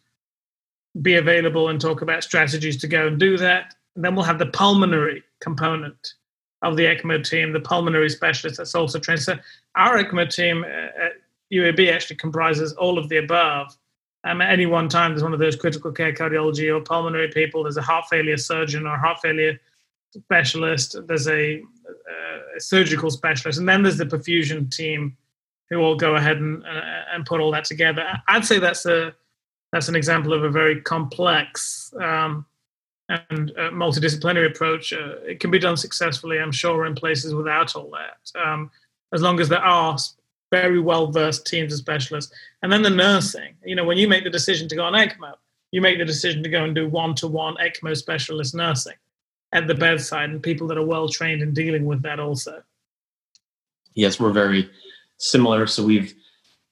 be 1.02 1.16
available 1.16 1.68
and 1.68 1.80
talk 1.80 2.02
about 2.02 2.22
strategies 2.22 2.76
to 2.78 2.86
go 2.86 3.08
and 3.08 3.18
do 3.18 3.36
that. 3.36 3.74
And 3.96 4.04
then 4.04 4.14
we'll 4.14 4.24
have 4.24 4.38
the 4.38 4.46
pulmonary 4.46 5.22
component 5.40 6.14
of 6.62 6.76
the 6.76 6.84
ECMO 6.84 7.24
team, 7.28 7.52
the 7.52 7.60
pulmonary 7.60 8.10
specialist 8.10 8.58
that's 8.58 8.74
also 8.74 8.98
trained. 8.98 9.22
So 9.22 9.36
our 9.76 10.02
ECMO 10.02 10.32
team 10.32 10.64
at 10.64 11.12
UAB 11.52 11.92
actually 11.92 12.16
comprises 12.16 12.72
all 12.74 12.98
of 12.98 13.08
the 13.08 13.16
above. 13.16 13.76
Um, 14.24 14.40
at 14.42 14.50
any 14.50 14.66
one 14.66 14.88
time, 14.88 15.12
there's 15.12 15.22
one 15.22 15.32
of 15.32 15.38
those 15.38 15.56
critical 15.56 15.90
care 15.90 16.12
cardiology 16.12 16.74
or 16.74 16.80
pulmonary 16.80 17.28
people. 17.28 17.62
There's 17.62 17.78
a 17.78 17.82
heart 17.82 18.04
failure 18.10 18.36
surgeon 18.36 18.86
or 18.86 18.98
heart 18.98 19.20
failure 19.20 19.58
specialist. 20.12 20.96
There's 21.06 21.28
a, 21.28 21.62
a 22.56 22.60
surgical 22.60 23.10
specialist, 23.10 23.58
and 23.58 23.68
then 23.68 23.82
there's 23.82 23.96
the 23.96 24.04
perfusion 24.04 24.70
team 24.70 25.16
who 25.70 25.78
will 25.78 25.96
go 25.96 26.16
ahead 26.16 26.36
and 26.36 26.62
uh, 26.64 27.04
and 27.14 27.24
put 27.24 27.40
all 27.40 27.50
that 27.52 27.64
together. 27.64 28.04
I'd 28.28 28.44
say 28.44 28.58
that's 28.58 28.84
a 28.84 29.14
that's 29.72 29.88
an 29.88 29.96
example 29.96 30.34
of 30.34 30.44
a 30.44 30.50
very 30.50 30.82
complex 30.82 31.94
um, 32.00 32.44
and 33.10 33.50
multidisciplinary 33.72 34.46
approach, 34.46 34.92
uh, 34.92 35.16
it 35.26 35.40
can 35.40 35.50
be 35.50 35.58
done 35.58 35.76
successfully, 35.76 36.38
I'm 36.38 36.52
sure, 36.52 36.86
in 36.86 36.94
places 36.94 37.34
without 37.34 37.74
all 37.74 37.90
that, 37.90 38.40
um, 38.40 38.70
as 39.12 39.20
long 39.20 39.40
as 39.40 39.48
there 39.48 39.62
are 39.62 39.98
very 40.50 40.80
well 40.80 41.10
versed 41.10 41.46
teams 41.46 41.72
of 41.72 41.78
specialists. 41.78 42.32
And 42.62 42.72
then 42.72 42.82
the 42.82 42.90
nursing, 42.90 43.54
you 43.64 43.74
know, 43.74 43.84
when 43.84 43.98
you 43.98 44.08
make 44.08 44.24
the 44.24 44.30
decision 44.30 44.68
to 44.68 44.76
go 44.76 44.84
on 44.84 44.92
ECMO, 44.92 45.34
you 45.72 45.80
make 45.80 45.98
the 45.98 46.04
decision 46.04 46.42
to 46.42 46.48
go 46.48 46.64
and 46.64 46.74
do 46.74 46.88
one 46.88 47.14
to 47.16 47.28
one 47.28 47.56
ECMO 47.56 47.96
specialist 47.96 48.54
nursing 48.54 48.96
at 49.52 49.66
the 49.66 49.74
bedside 49.74 50.30
and 50.30 50.42
people 50.42 50.66
that 50.68 50.78
are 50.78 50.86
well 50.86 51.08
trained 51.08 51.42
in 51.42 51.52
dealing 51.52 51.84
with 51.84 52.02
that 52.02 52.20
also. 52.20 52.62
Yes, 53.94 54.20
we're 54.20 54.32
very 54.32 54.70
similar. 55.18 55.66
So 55.66 55.84
we've 55.84 56.14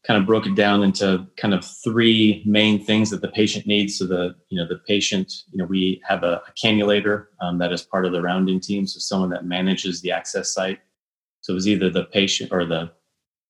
kind 0.09 0.19
of 0.19 0.27
broke 0.27 0.47
it 0.47 0.55
down 0.55 0.83
into 0.83 1.27
kind 1.37 1.53
of 1.53 1.63
three 1.63 2.43
main 2.47 2.83
things 2.83 3.11
that 3.11 3.21
the 3.21 3.29
patient 3.29 3.67
needs. 3.67 3.99
So 3.99 4.07
the 4.07 4.35
you 4.49 4.59
know 4.59 4.67
the 4.67 4.79
patient, 4.79 5.31
you 5.51 5.59
know, 5.59 5.67
we 5.67 6.01
have 6.09 6.23
a, 6.23 6.43
a 6.49 6.53
cannulator 6.61 7.27
um, 7.43 7.59
that 7.59 7.73
is 7.73 7.83
part 7.83 8.07
of 8.07 8.13
the 8.13 8.23
rounding 8.23 8.59
team. 8.59 8.87
So 8.87 8.99
someone 8.99 9.31
that 9.31 9.45
manages 9.45 10.01
the 10.01 10.11
access 10.11 10.53
site. 10.53 10.81
So 11.43 11.53
it 11.53 11.55
was 11.55 11.69
either 11.69 11.91
the 11.91 12.05
patient 12.05 12.51
or 12.53 12.65
the 12.65 12.91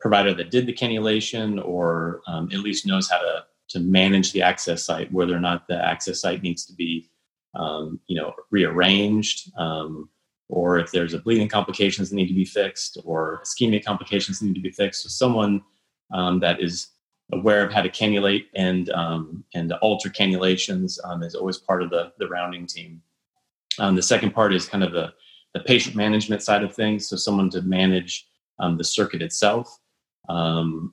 provider 0.01 0.35
that 0.35 0.51
did 0.51 0.67
the 0.67 0.73
cannulation, 0.73 1.65
or 1.65 2.23
um, 2.27 2.49
at 2.53 2.59
least 2.59 2.87
knows 2.87 3.09
how 3.09 3.19
to 3.19 3.45
to 3.69 3.81
manage 3.81 4.33
the 4.33 4.43
access 4.43 4.85
site, 4.85 5.13
whether 5.13 5.37
or 5.37 5.41
not 5.41 5.69
the 5.69 5.77
access 5.77 6.21
site 6.21 6.43
needs 6.43 6.65
to 6.67 6.75
be 6.75 7.09
um, 7.55 8.01
you 8.09 8.21
know 8.21 8.35
rearranged. 8.51 9.53
Um, 9.57 10.11
or 10.51 10.79
if 10.79 10.91
there's 10.91 11.13
a 11.13 11.19
bleeding 11.19 11.47
complications 11.47 12.09
that 12.09 12.17
need 12.17 12.29
to 12.29 12.35
be 12.35 12.45
fixed, 12.45 12.99
or 13.05 13.43
ischemia 13.45 13.85
complications 13.85 14.41
that 14.41 14.47
need 14.47 14.55
to 14.55 14.61
be 14.61 14.73
fixed, 14.73 15.05
so 15.05 15.09
someone 15.09 15.63
um, 16.13 16.41
that 16.41 16.61
is 16.61 16.89
aware 17.33 17.65
of 17.65 17.73
how 17.73 17.83
to 17.83 17.89
cannulate 17.89 18.47
and 18.55 18.91
um, 18.91 19.45
and 19.55 19.73
alter 19.75 20.09
cannulations 20.09 20.99
um, 21.05 21.23
is 21.23 21.35
always 21.35 21.59
part 21.59 21.83
of 21.83 21.91
the 21.91 22.13
the 22.19 22.29
rounding 22.29 22.67
team. 22.67 23.03
Um, 23.79 23.95
the 23.95 24.03
second 24.03 24.33
part 24.33 24.55
is 24.55 24.69
kind 24.69 24.85
of 24.85 24.93
the 24.93 25.13
the 25.55 25.61
patient 25.61 25.97
management 25.97 26.43
side 26.43 26.63
of 26.63 26.75
things. 26.75 27.09
So 27.09 27.17
someone 27.17 27.51
to 27.51 27.63
manage 27.63 28.29
um, 28.59 28.77
the 28.77 28.85
circuit 28.85 29.23
itself 29.23 29.79
um, 30.29 30.93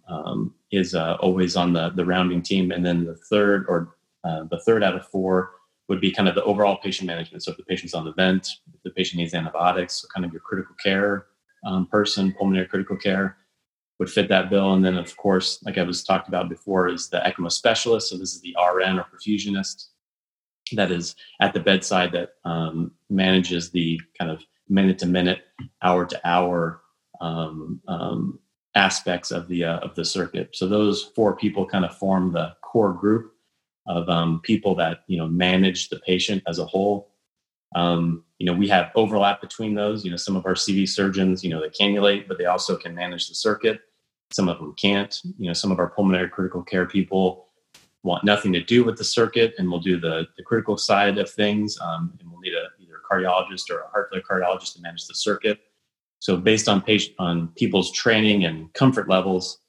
is 0.72 0.96
uh, 0.96 1.18
always 1.20 1.56
on 1.56 1.74
the 1.74 1.90
the 1.92 2.06
rounding 2.06 2.42
team. 2.42 2.72
And 2.72 2.86
then 2.86 3.06
the 3.06 3.16
third 3.16 3.66
or 3.68 3.96
uh, 4.24 4.44
the 4.50 4.60
third 4.60 4.84
out 4.84 4.96
of 4.96 5.08
four 5.08 5.52
would 5.88 6.02
be 6.02 6.12
kind 6.12 6.28
of 6.28 6.34
the 6.34 6.44
overall 6.44 6.78
patient 6.78 7.06
management. 7.06 7.44
So 7.44 7.52
if 7.52 7.58
the 7.58 7.64
patient's 7.64 7.94
on 7.94 8.06
the 8.06 8.14
vent, 8.14 8.48
if 8.74 8.82
the 8.84 8.90
patient 8.90 9.20
needs 9.20 9.36
antibiotics, 9.36 10.02
so 10.02 10.08
kind 10.14 10.26
of 10.26 10.32
your 10.34 10.42
critical 10.42 10.76
care 10.84 11.28
person, 11.92 12.34
pulmonary 12.38 12.68
critical 12.68 12.96
care 12.96 13.38
would 14.00 14.10
fit 14.10 14.30
that 14.30 14.50
bill. 14.50 14.74
And 14.74 14.84
then, 14.84 14.98
of 14.98 15.16
course, 15.18 15.64
like 15.64 15.78
I 15.78 15.84
was 15.84 16.04
talked 16.04 16.28
about 16.28 16.50
before, 16.50 16.90
is 16.90 17.10
the 17.10 17.20
ECMO 17.20 17.52
specialist. 17.52 18.10
So 18.10 18.18
this 18.18 18.34
is 18.34 18.42
the 18.42 18.56
RN 18.60 19.00
or 19.00 19.06
perfusionist 19.06 19.88
that 20.74 20.92
is 20.92 21.16
at 21.42 21.54
the 21.54 21.60
bedside 21.60 22.12
that 22.14 22.30
um, 22.44 22.92
manages 23.10 23.72
the 23.72 24.00
kind 24.18 24.32
of 24.32 24.42
minute 24.68 24.98
to 25.00 25.06
minute, 25.06 25.44
hour 25.82 26.06
to 26.06 26.28
hour 26.28 26.82
um, 27.22 27.82
um, 27.88 28.40
aspects 28.76 29.32
of 29.32 29.48
the 29.48 29.64
uh, 29.64 29.78
of 29.80 29.96
the 29.96 30.06
circuit. 30.06 30.56
So 30.56 30.68
those 30.68 31.04
four 31.16 31.36
people 31.36 31.66
kind 31.66 31.86
of 31.86 31.98
form 31.98 32.32
the 32.32 32.56
core 32.62 32.94
group 32.94 33.32
of 33.88 34.10
um, 34.10 34.42
people 34.44 34.76
that 34.76 35.04
you 35.08 35.18
know 35.18 35.28
manage 35.28 35.90
the 35.90 36.00
patient 36.00 36.44
as 36.48 36.60
a 36.60 36.66
whole. 36.66 37.12
Um, 37.74 38.24
you 38.38 38.46
know, 38.46 38.54
we 38.54 38.68
have 38.68 38.92
overlap 38.96 39.42
between 39.42 39.74
those. 39.74 40.06
You 40.06 40.12
know, 40.12 40.18
some 40.18 40.36
of 40.36 40.46
our 40.46 40.54
CV 40.54 40.88
surgeons, 40.88 41.44
you 41.44 41.50
know, 41.50 41.62
they 41.62 41.70
cannulate, 41.70 42.28
but 42.28 42.38
they 42.38 42.46
also 42.46 42.76
can 42.76 42.94
manage 42.94 43.28
the 43.28 43.36
circuit. 43.36 43.82
Some 44.32 44.50
of 44.50 44.58
them 44.58 44.74
can't. 44.78 45.20
You 45.38 45.48
know, 45.48 45.54
some 45.54 45.72
of 45.72 45.80
our 45.80 45.90
pulmonary 45.90 46.30
critical 46.30 46.64
care 46.64 46.86
people 46.86 47.48
want 48.04 48.24
nothing 48.24 48.54
to 48.54 48.62
do 48.62 48.84
with 48.84 48.98
the 48.98 49.04
circuit 49.04 49.56
and 49.58 49.70
we'll 49.70 49.80
do 49.80 50.00
the, 50.00 50.28
the 50.38 50.44
critical 50.44 50.78
side 50.78 51.18
of 51.18 51.30
things. 51.30 51.78
Um, 51.82 52.14
and 52.20 52.30
we'll 52.30 52.40
need 52.40 52.54
a, 52.54 52.68
either 52.80 52.98
a 52.98 53.14
cardiologist 53.14 53.70
or 53.70 53.80
a 53.80 53.88
heart 53.90 54.10
failure 54.12 54.24
cardiologist 54.30 54.76
to 54.76 54.82
manage 54.82 55.08
the 55.08 55.16
circuit. 55.16 55.60
So 56.20 56.38
based 56.38 56.70
on 56.70 56.82
patient 56.82 57.16
on 57.20 57.50
people's 57.50 57.92
training 57.92 58.46
and 58.46 58.72
comfort 58.74 59.10
levels, 59.10 59.60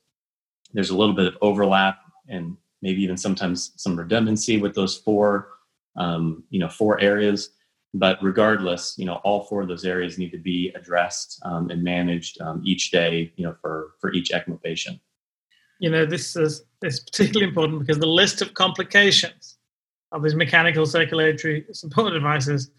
there's 0.73 0.91
a 0.91 0.97
little 0.97 1.15
bit 1.15 1.27
of 1.27 1.37
overlap 1.41 1.99
and 2.29 2.57
maybe 2.83 3.03
even 3.03 3.17
sometimes 3.17 3.73
some 3.77 3.97
redundancy 3.97 4.59
with 4.59 4.75
those 4.75 4.97
four, 4.97 5.49
um, 5.97 6.45
you 6.51 6.61
know, 6.61 6.69
four 6.69 7.01
areas. 7.01 7.51
But 7.99 8.19
regardless, 8.23 8.95
you 8.99 9.07
know, 9.07 9.17
all 9.25 9.45
four 9.45 9.63
of 9.63 9.69
those 9.69 9.85
areas 9.85 10.19
need 10.19 10.31
to 10.31 10.39
be 10.39 10.73
addressed 10.75 11.41
um, 11.45 11.71
and 11.71 11.83
managed 11.83 12.41
um, 12.41 12.63
each 12.65 12.91
day, 12.91 13.33
you 13.37 13.45
know, 13.45 13.55
for 13.61 13.95
for 14.01 14.13
each 14.13 14.31
ECMO 14.31 14.63
patient. 14.63 15.01
You 15.79 15.91
know, 15.91 16.05
this 16.05 16.37
is 16.37 16.65
is 16.83 17.01
particularly 17.01 17.49
important 17.49 17.81
because 17.81 17.99
the 17.99 18.07
list 18.07 18.43
of 18.43 18.55
complications 18.55 19.57
of 20.13 20.23
these 20.23 20.35
mechanical 20.35 20.85
circulatory 20.87 21.65
support 21.73 22.13
devices 22.13 22.71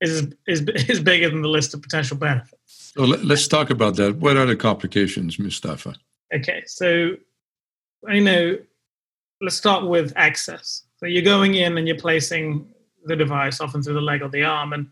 is 0.00 0.34
is 0.46 0.62
is 0.88 1.00
bigger 1.00 1.30
than 1.30 1.42
the 1.42 1.48
list 1.48 1.74
of 1.74 1.82
potential 1.82 2.16
benefits. 2.16 2.92
So 2.96 3.02
let's 3.02 3.48
talk 3.48 3.70
about 3.70 3.96
that. 3.96 4.16
What 4.16 4.36
are 4.36 4.46
the 4.46 4.56
complications, 4.56 5.38
Mustafa? 5.38 5.94
Okay, 6.34 6.62
so 6.66 7.16
you 8.08 8.20
know, 8.20 8.58
let's 9.40 9.56
start 9.56 9.86
with 9.86 10.12
access. 10.16 10.84
So 10.96 11.06
you're 11.06 11.22
going 11.22 11.54
in 11.54 11.78
and 11.78 11.86
you're 11.86 11.96
placing 11.98 12.66
the 13.04 13.16
device, 13.16 13.60
often 13.60 13.82
through 13.82 13.94
the 13.94 14.00
leg 14.00 14.22
or 14.22 14.28
the 14.28 14.44
arm, 14.44 14.72
and 14.72 14.88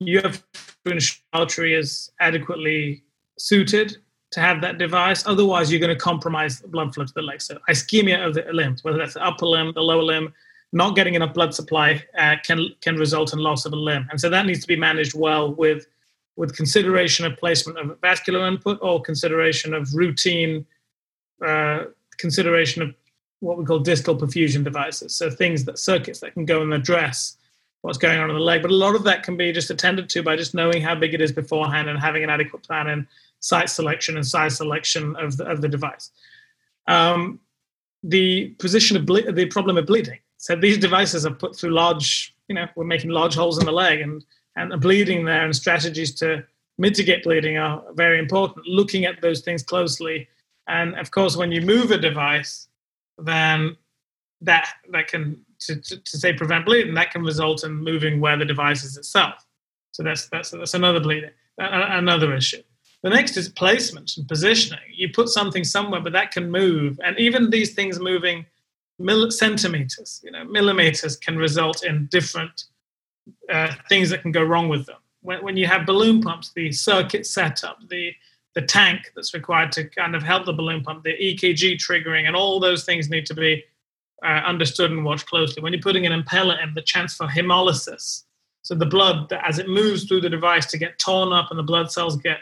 you 0.00 0.20
have 0.20 0.42
to 0.84 0.92
ensure 0.92 1.66
is 1.66 2.10
adequately 2.20 3.02
suited 3.38 3.96
to 4.32 4.40
have 4.40 4.60
that 4.62 4.78
device. 4.78 5.26
Otherwise, 5.26 5.70
you're 5.70 5.80
going 5.80 5.96
to 5.96 6.00
compromise 6.00 6.60
blood 6.60 6.94
flow 6.94 7.04
to 7.04 7.12
the 7.14 7.22
leg. 7.22 7.40
So 7.40 7.58
ischemia 7.68 8.26
of 8.26 8.34
the 8.34 8.44
limbs, 8.52 8.82
whether 8.82 8.98
that's 8.98 9.14
the 9.14 9.24
upper 9.24 9.46
limb, 9.46 9.72
the 9.74 9.82
lower 9.82 10.02
limb, 10.02 10.32
not 10.72 10.96
getting 10.96 11.14
enough 11.14 11.34
blood 11.34 11.54
supply 11.54 12.02
uh, 12.18 12.36
can 12.44 12.70
can 12.80 12.96
result 12.96 13.32
in 13.32 13.38
loss 13.38 13.66
of 13.66 13.72
a 13.72 13.76
limb, 13.76 14.08
and 14.10 14.20
so 14.20 14.30
that 14.30 14.46
needs 14.46 14.60
to 14.60 14.66
be 14.66 14.76
managed 14.76 15.14
well 15.14 15.54
with 15.54 15.86
with 16.36 16.56
consideration 16.56 17.26
of 17.26 17.36
placement 17.36 17.78
of 17.78 18.00
vascular 18.00 18.46
input 18.46 18.78
or 18.80 19.02
consideration 19.02 19.74
of 19.74 19.92
routine 19.94 20.64
uh, 21.46 21.84
consideration 22.16 22.82
of 22.82 22.94
what 23.40 23.58
we 23.58 23.64
call 23.64 23.80
distal 23.80 24.16
perfusion 24.16 24.64
devices. 24.64 25.14
So 25.14 25.28
things 25.28 25.64
that 25.64 25.78
circuits 25.78 26.20
that 26.20 26.32
can 26.32 26.46
go 26.46 26.62
and 26.62 26.72
address 26.72 27.36
what's 27.82 27.98
going 27.98 28.18
on 28.18 28.30
in 28.30 28.36
the 28.36 28.42
leg. 28.42 28.62
But 28.62 28.70
a 28.70 28.74
lot 28.74 28.94
of 28.94 29.04
that 29.04 29.22
can 29.22 29.36
be 29.36 29.52
just 29.52 29.70
attended 29.70 30.08
to 30.10 30.22
by 30.22 30.36
just 30.36 30.54
knowing 30.54 30.80
how 30.80 30.94
big 30.94 31.14
it 31.14 31.20
is 31.20 31.32
beforehand 31.32 31.88
and 31.88 31.98
having 31.98 32.24
an 32.24 32.30
adequate 32.30 32.62
plan 32.62 32.88
and 32.88 33.06
site 33.40 33.68
selection 33.68 34.16
and 34.16 34.26
size 34.26 34.56
selection 34.56 35.14
of 35.16 35.36
the, 35.36 35.44
of 35.44 35.60
the 35.60 35.68
device. 35.68 36.10
Um, 36.86 37.40
the 38.02 38.48
position 38.58 38.96
of 38.96 39.06
ble- 39.06 39.32
the 39.32 39.46
problem 39.46 39.76
of 39.76 39.86
bleeding. 39.86 40.18
So 40.38 40.56
these 40.56 40.78
devices 40.78 41.26
are 41.26 41.34
put 41.34 41.54
through 41.54 41.70
large, 41.70 42.34
you 42.48 42.54
know, 42.54 42.66
we're 42.74 42.84
making 42.84 43.10
large 43.10 43.34
holes 43.34 43.58
in 43.58 43.66
the 43.66 43.72
leg 43.72 44.00
and 44.00 44.24
and 44.56 44.70
the 44.70 44.76
bleeding 44.76 45.24
there 45.24 45.44
and 45.44 45.56
strategies 45.56 46.14
to 46.16 46.44
mitigate 46.78 47.24
bleeding 47.24 47.56
are 47.56 47.82
very 47.94 48.18
important. 48.18 48.66
Looking 48.66 49.04
at 49.04 49.22
those 49.22 49.40
things 49.40 49.62
closely, 49.62 50.28
and 50.68 50.94
of 50.96 51.10
course, 51.10 51.36
when 51.36 51.52
you 51.52 51.62
move 51.62 51.90
a 51.90 51.98
device, 51.98 52.68
then 53.18 53.76
that 54.42 54.68
that 54.90 55.08
can 55.08 55.44
to, 55.66 55.76
to, 55.76 56.18
say 56.18 56.32
prevent 56.32 56.66
bleeding, 56.66 56.94
that 56.94 57.10
can 57.10 57.22
result 57.22 57.64
in 57.64 57.72
moving 57.72 58.20
where 58.20 58.36
the 58.36 58.44
device 58.44 58.84
is 58.84 58.96
itself. 58.96 59.46
So 59.92 60.02
that's 60.02 60.28
that's 60.28 60.50
that's 60.50 60.74
another 60.74 61.00
bleeding, 61.00 61.30
another 61.58 62.34
issue. 62.34 62.62
The 63.02 63.10
next 63.10 63.36
is 63.36 63.48
placement 63.48 64.12
and 64.16 64.28
positioning. 64.28 64.80
You 64.94 65.10
put 65.10 65.28
something 65.28 65.64
somewhere, 65.64 66.00
but 66.00 66.12
that 66.12 66.30
can 66.30 66.50
move, 66.50 66.98
and 67.04 67.18
even 67.18 67.50
these 67.50 67.74
things 67.74 67.98
moving 67.98 68.46
centimeters, 69.30 70.20
you 70.22 70.30
know, 70.30 70.44
millimeters, 70.44 71.16
can 71.16 71.36
result 71.36 71.84
in 71.84 72.06
different 72.06 72.64
uh, 73.50 73.72
things 73.88 74.10
that 74.10 74.22
can 74.22 74.32
go 74.32 74.42
wrong 74.42 74.68
with 74.68 74.86
them. 74.86 74.98
When, 75.20 75.42
when 75.42 75.56
you 75.56 75.66
have 75.66 75.86
balloon 75.86 76.22
pumps, 76.22 76.52
the 76.52 76.72
circuit 76.72 77.26
setup, 77.26 77.78
the 77.88 78.12
the 78.54 78.62
tank 78.62 79.10
that's 79.16 79.32
required 79.32 79.72
to 79.72 79.88
kind 79.88 80.14
of 80.14 80.22
help 80.22 80.44
the 80.44 80.52
balloon 80.52 80.82
pump, 80.82 81.04
the 81.04 81.14
EKG 81.14 81.76
triggering, 81.76 82.26
and 82.26 82.36
all 82.36 82.60
those 82.60 82.84
things 82.84 83.08
need 83.08 83.24
to 83.26 83.34
be 83.34 83.64
uh, 84.24 84.42
understood 84.46 84.90
and 84.90 85.04
watched 85.04 85.26
closely. 85.26 85.62
When 85.62 85.72
you're 85.72 85.82
putting 85.82 86.06
an 86.06 86.22
Impella 86.22 86.62
in, 86.62 86.74
the 86.74 86.82
chance 86.82 87.14
for 87.14 87.26
hemolysis, 87.26 88.24
so 88.62 88.74
the 88.74 88.86
blood 88.86 89.32
as 89.44 89.58
it 89.58 89.68
moves 89.68 90.04
through 90.04 90.20
the 90.20 90.30
device 90.30 90.66
to 90.66 90.78
get 90.78 90.98
torn 90.98 91.32
up 91.32 91.50
and 91.50 91.58
the 91.58 91.64
blood 91.64 91.90
cells 91.90 92.16
get 92.16 92.38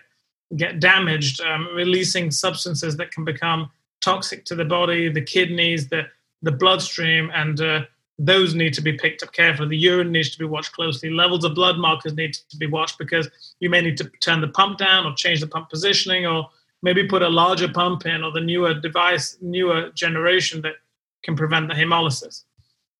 get 0.56 0.80
damaged, 0.80 1.40
um, 1.42 1.68
releasing 1.74 2.30
substances 2.30 2.96
that 2.96 3.12
can 3.12 3.24
become 3.24 3.70
toxic 4.00 4.44
to 4.44 4.54
the 4.54 4.64
body, 4.64 5.08
the 5.08 5.22
kidneys, 5.22 5.88
the 5.88 6.02
the 6.42 6.52
bloodstream, 6.52 7.30
and 7.34 7.60
uh, 7.60 7.82
those 8.18 8.54
need 8.54 8.74
to 8.74 8.82
be 8.82 8.92
picked 8.92 9.22
up 9.22 9.32
carefully. 9.32 9.68
The 9.68 9.78
urine 9.78 10.12
needs 10.12 10.30
to 10.30 10.38
be 10.38 10.44
watched 10.44 10.72
closely. 10.72 11.10
Levels 11.10 11.44
of 11.44 11.54
blood 11.54 11.78
markers 11.78 12.14
need 12.14 12.34
to 12.34 12.56
be 12.56 12.66
watched 12.66 12.98
because 12.98 13.28
you 13.60 13.70
may 13.70 13.80
need 13.80 13.96
to 13.96 14.10
turn 14.20 14.42
the 14.42 14.48
pump 14.48 14.78
down 14.78 15.06
or 15.06 15.14
change 15.14 15.40
the 15.40 15.46
pump 15.46 15.70
positioning 15.70 16.26
or 16.26 16.48
maybe 16.82 17.06
put 17.06 17.22
a 17.22 17.28
larger 17.28 17.68
pump 17.68 18.06
in 18.06 18.22
or 18.22 18.30
the 18.30 18.40
newer 18.40 18.74
device, 18.74 19.38
newer 19.40 19.90
generation 19.94 20.60
that 20.62 20.74
can 21.22 21.36
prevent 21.36 21.68
the 21.68 21.74
hemolysis. 21.74 22.44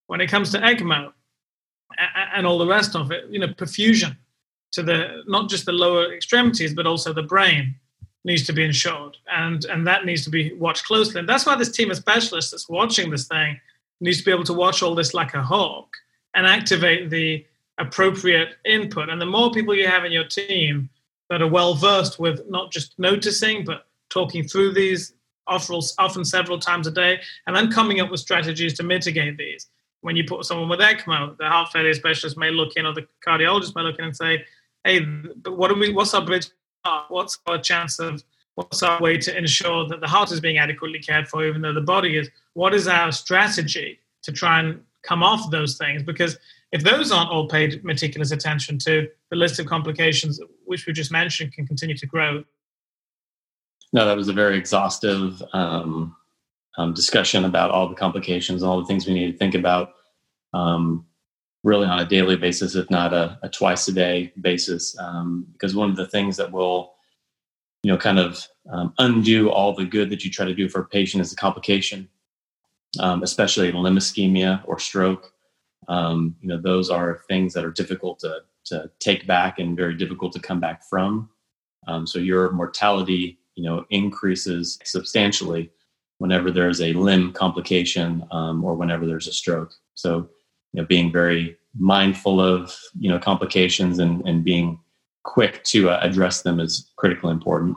When 0.06 0.20
it 0.20 0.28
comes 0.28 0.50
to 0.52 0.58
ECMO 0.58 1.12
and 2.34 2.46
all 2.46 2.58
the 2.58 2.66
rest 2.66 2.96
of 2.96 3.10
it, 3.10 3.28
you 3.30 3.38
know, 3.38 3.48
perfusion 3.48 4.16
to 4.72 4.82
the 4.82 5.22
not 5.26 5.48
just 5.48 5.66
the 5.66 5.72
lower 5.72 6.12
extremities 6.12 6.74
but 6.74 6.86
also 6.86 7.12
the 7.12 7.22
brain 7.22 7.74
needs 8.24 8.44
to 8.44 8.52
be 8.52 8.64
ensured, 8.64 9.16
and 9.32 9.64
and 9.66 9.86
that 9.86 10.04
needs 10.04 10.24
to 10.24 10.30
be 10.30 10.52
watched 10.54 10.84
closely. 10.84 11.20
And 11.20 11.28
that's 11.28 11.46
why 11.46 11.56
this 11.56 11.72
team 11.72 11.90
of 11.90 11.96
specialists 11.96 12.50
that's 12.50 12.68
watching 12.68 13.10
this 13.10 13.26
thing 13.26 13.58
needs 14.00 14.18
to 14.18 14.24
be 14.24 14.30
able 14.30 14.44
to 14.44 14.52
watch 14.52 14.82
all 14.82 14.94
this 14.94 15.14
like 15.14 15.34
a 15.34 15.42
hawk 15.42 15.88
and 16.34 16.46
activate 16.46 17.10
the 17.10 17.44
appropriate 17.78 18.56
input. 18.64 19.08
And 19.08 19.20
the 19.20 19.26
more 19.26 19.50
people 19.50 19.74
you 19.74 19.86
have 19.86 20.04
in 20.04 20.12
your 20.12 20.24
team 20.24 20.90
that 21.28 21.42
are 21.42 21.48
well 21.48 21.74
versed 21.74 22.18
with 22.18 22.48
not 22.48 22.70
just 22.70 22.98
noticing 22.98 23.64
but 23.64 23.86
talking 24.10 24.44
through 24.44 24.74
these 24.74 25.14
often 25.50 26.24
several 26.24 26.58
times 26.58 26.86
a 26.86 26.90
day, 26.90 27.20
and 27.46 27.54
then 27.54 27.70
coming 27.70 28.00
up 28.00 28.10
with 28.10 28.20
strategies 28.20 28.74
to 28.74 28.82
mitigate 28.82 29.36
these. 29.36 29.66
When 30.02 30.16
you 30.16 30.24
put 30.24 30.44
someone 30.44 30.68
with 30.68 30.80
ECMO, 30.80 31.36
the 31.36 31.48
heart 31.48 31.72
failure 31.72 31.92
specialist 31.92 32.38
may 32.38 32.50
look 32.50 32.76
in, 32.76 32.86
or 32.86 32.94
the 32.94 33.06
cardiologist 33.26 33.74
may 33.74 33.82
look 33.82 33.98
in 33.98 34.06
and 34.06 34.16
say, 34.16 34.44
"Hey, 34.84 35.00
what 35.46 35.70
are 35.70 35.74
we? 35.74 35.92
What's 35.92 36.14
our 36.14 36.24
bridge? 36.24 36.48
What's 37.08 37.38
our 37.46 37.58
chance 37.58 37.98
of? 37.98 38.22
What's 38.54 38.82
our 38.82 39.00
way 39.00 39.18
to 39.18 39.36
ensure 39.36 39.86
that 39.88 40.00
the 40.00 40.08
heart 40.08 40.32
is 40.32 40.40
being 40.40 40.58
adequately 40.58 40.98
cared 40.98 41.28
for, 41.28 41.44
even 41.44 41.62
though 41.62 41.74
the 41.74 41.80
body 41.80 42.16
is? 42.16 42.30
What 42.54 42.74
is 42.74 42.88
our 42.88 43.12
strategy 43.12 44.00
to 44.22 44.32
try 44.32 44.60
and 44.60 44.80
come 45.02 45.22
off 45.22 45.50
those 45.50 45.76
things? 45.76 46.02
Because 46.02 46.38
if 46.72 46.82
those 46.82 47.10
aren't 47.10 47.30
all 47.30 47.48
paid 47.48 47.82
meticulous 47.84 48.32
attention 48.32 48.78
to, 48.78 49.08
the 49.30 49.36
list 49.36 49.58
of 49.58 49.66
complications 49.66 50.40
which 50.64 50.86
we 50.86 50.92
just 50.92 51.10
mentioned 51.10 51.52
can 51.52 51.66
continue 51.66 51.96
to 51.96 52.06
grow 52.06 52.44
no, 53.92 54.06
that 54.06 54.16
was 54.16 54.28
a 54.28 54.32
very 54.32 54.56
exhaustive 54.56 55.42
um, 55.52 56.16
um, 56.78 56.94
discussion 56.94 57.44
about 57.44 57.70
all 57.70 57.88
the 57.88 57.94
complications 57.94 58.62
and 58.62 58.70
all 58.70 58.80
the 58.80 58.86
things 58.86 59.06
we 59.06 59.14
need 59.14 59.32
to 59.32 59.38
think 59.38 59.54
about, 59.54 59.92
um, 60.54 61.06
really 61.64 61.86
on 61.86 62.00
a 62.00 62.04
daily 62.06 62.36
basis, 62.36 62.74
if 62.74 62.88
not 62.90 63.12
a, 63.12 63.38
a 63.42 63.48
twice 63.48 63.88
a 63.88 63.92
day 63.92 64.32
basis. 64.40 64.96
Um, 64.98 65.46
because 65.52 65.74
one 65.74 65.90
of 65.90 65.96
the 65.96 66.06
things 66.06 66.36
that 66.36 66.52
will, 66.52 66.94
you 67.82 67.90
know, 67.92 67.98
kind 67.98 68.18
of 68.18 68.46
um, 68.70 68.94
undo 68.98 69.50
all 69.50 69.74
the 69.74 69.84
good 69.84 70.10
that 70.10 70.24
you 70.24 70.30
try 70.30 70.46
to 70.46 70.54
do 70.54 70.68
for 70.68 70.82
a 70.82 70.86
patient 70.86 71.20
is 71.20 71.30
the 71.30 71.36
complication. 71.36 72.08
um, 72.98 73.22
especially 73.22 73.70
limb 73.72 73.96
ischemia 73.96 74.62
or 74.66 74.78
stroke. 74.78 75.32
You 75.88 76.34
know, 76.42 76.60
those 76.60 76.90
are 76.90 77.22
things 77.28 77.54
that 77.54 77.64
are 77.64 77.72
difficult 77.72 78.20
to, 78.20 78.40
to 78.66 78.90
take 79.00 79.26
back 79.26 79.58
and 79.58 79.76
very 79.76 79.94
difficult 79.96 80.32
to 80.34 80.40
come 80.40 80.60
back 80.60 80.84
from. 80.88 81.30
So 82.04 82.18
your 82.20 82.52
mortality, 82.52 83.39
you 83.60 83.66
know, 83.66 83.84
increases 83.90 84.78
substantially 84.84 85.70
whenever 86.16 86.50
there's 86.50 86.80
a 86.80 86.94
limb 86.94 87.32
complication 87.32 88.24
um, 88.30 88.64
or 88.64 88.74
whenever 88.74 89.04
there's 89.06 89.28
a 89.28 89.32
stroke. 89.32 89.72
So, 89.94 90.28
you 90.72 90.80
know, 90.80 90.86
being 90.86 91.12
very 91.12 91.58
mindful 91.78 92.40
of 92.40 92.74
you 92.98 93.10
know 93.10 93.18
complications 93.18 93.98
and, 93.98 94.26
and 94.26 94.42
being 94.42 94.78
quick 95.24 95.62
to 95.64 95.90
uh, 95.90 95.98
address 96.00 96.40
them 96.42 96.58
is 96.58 96.90
critically 96.96 97.32
important. 97.32 97.76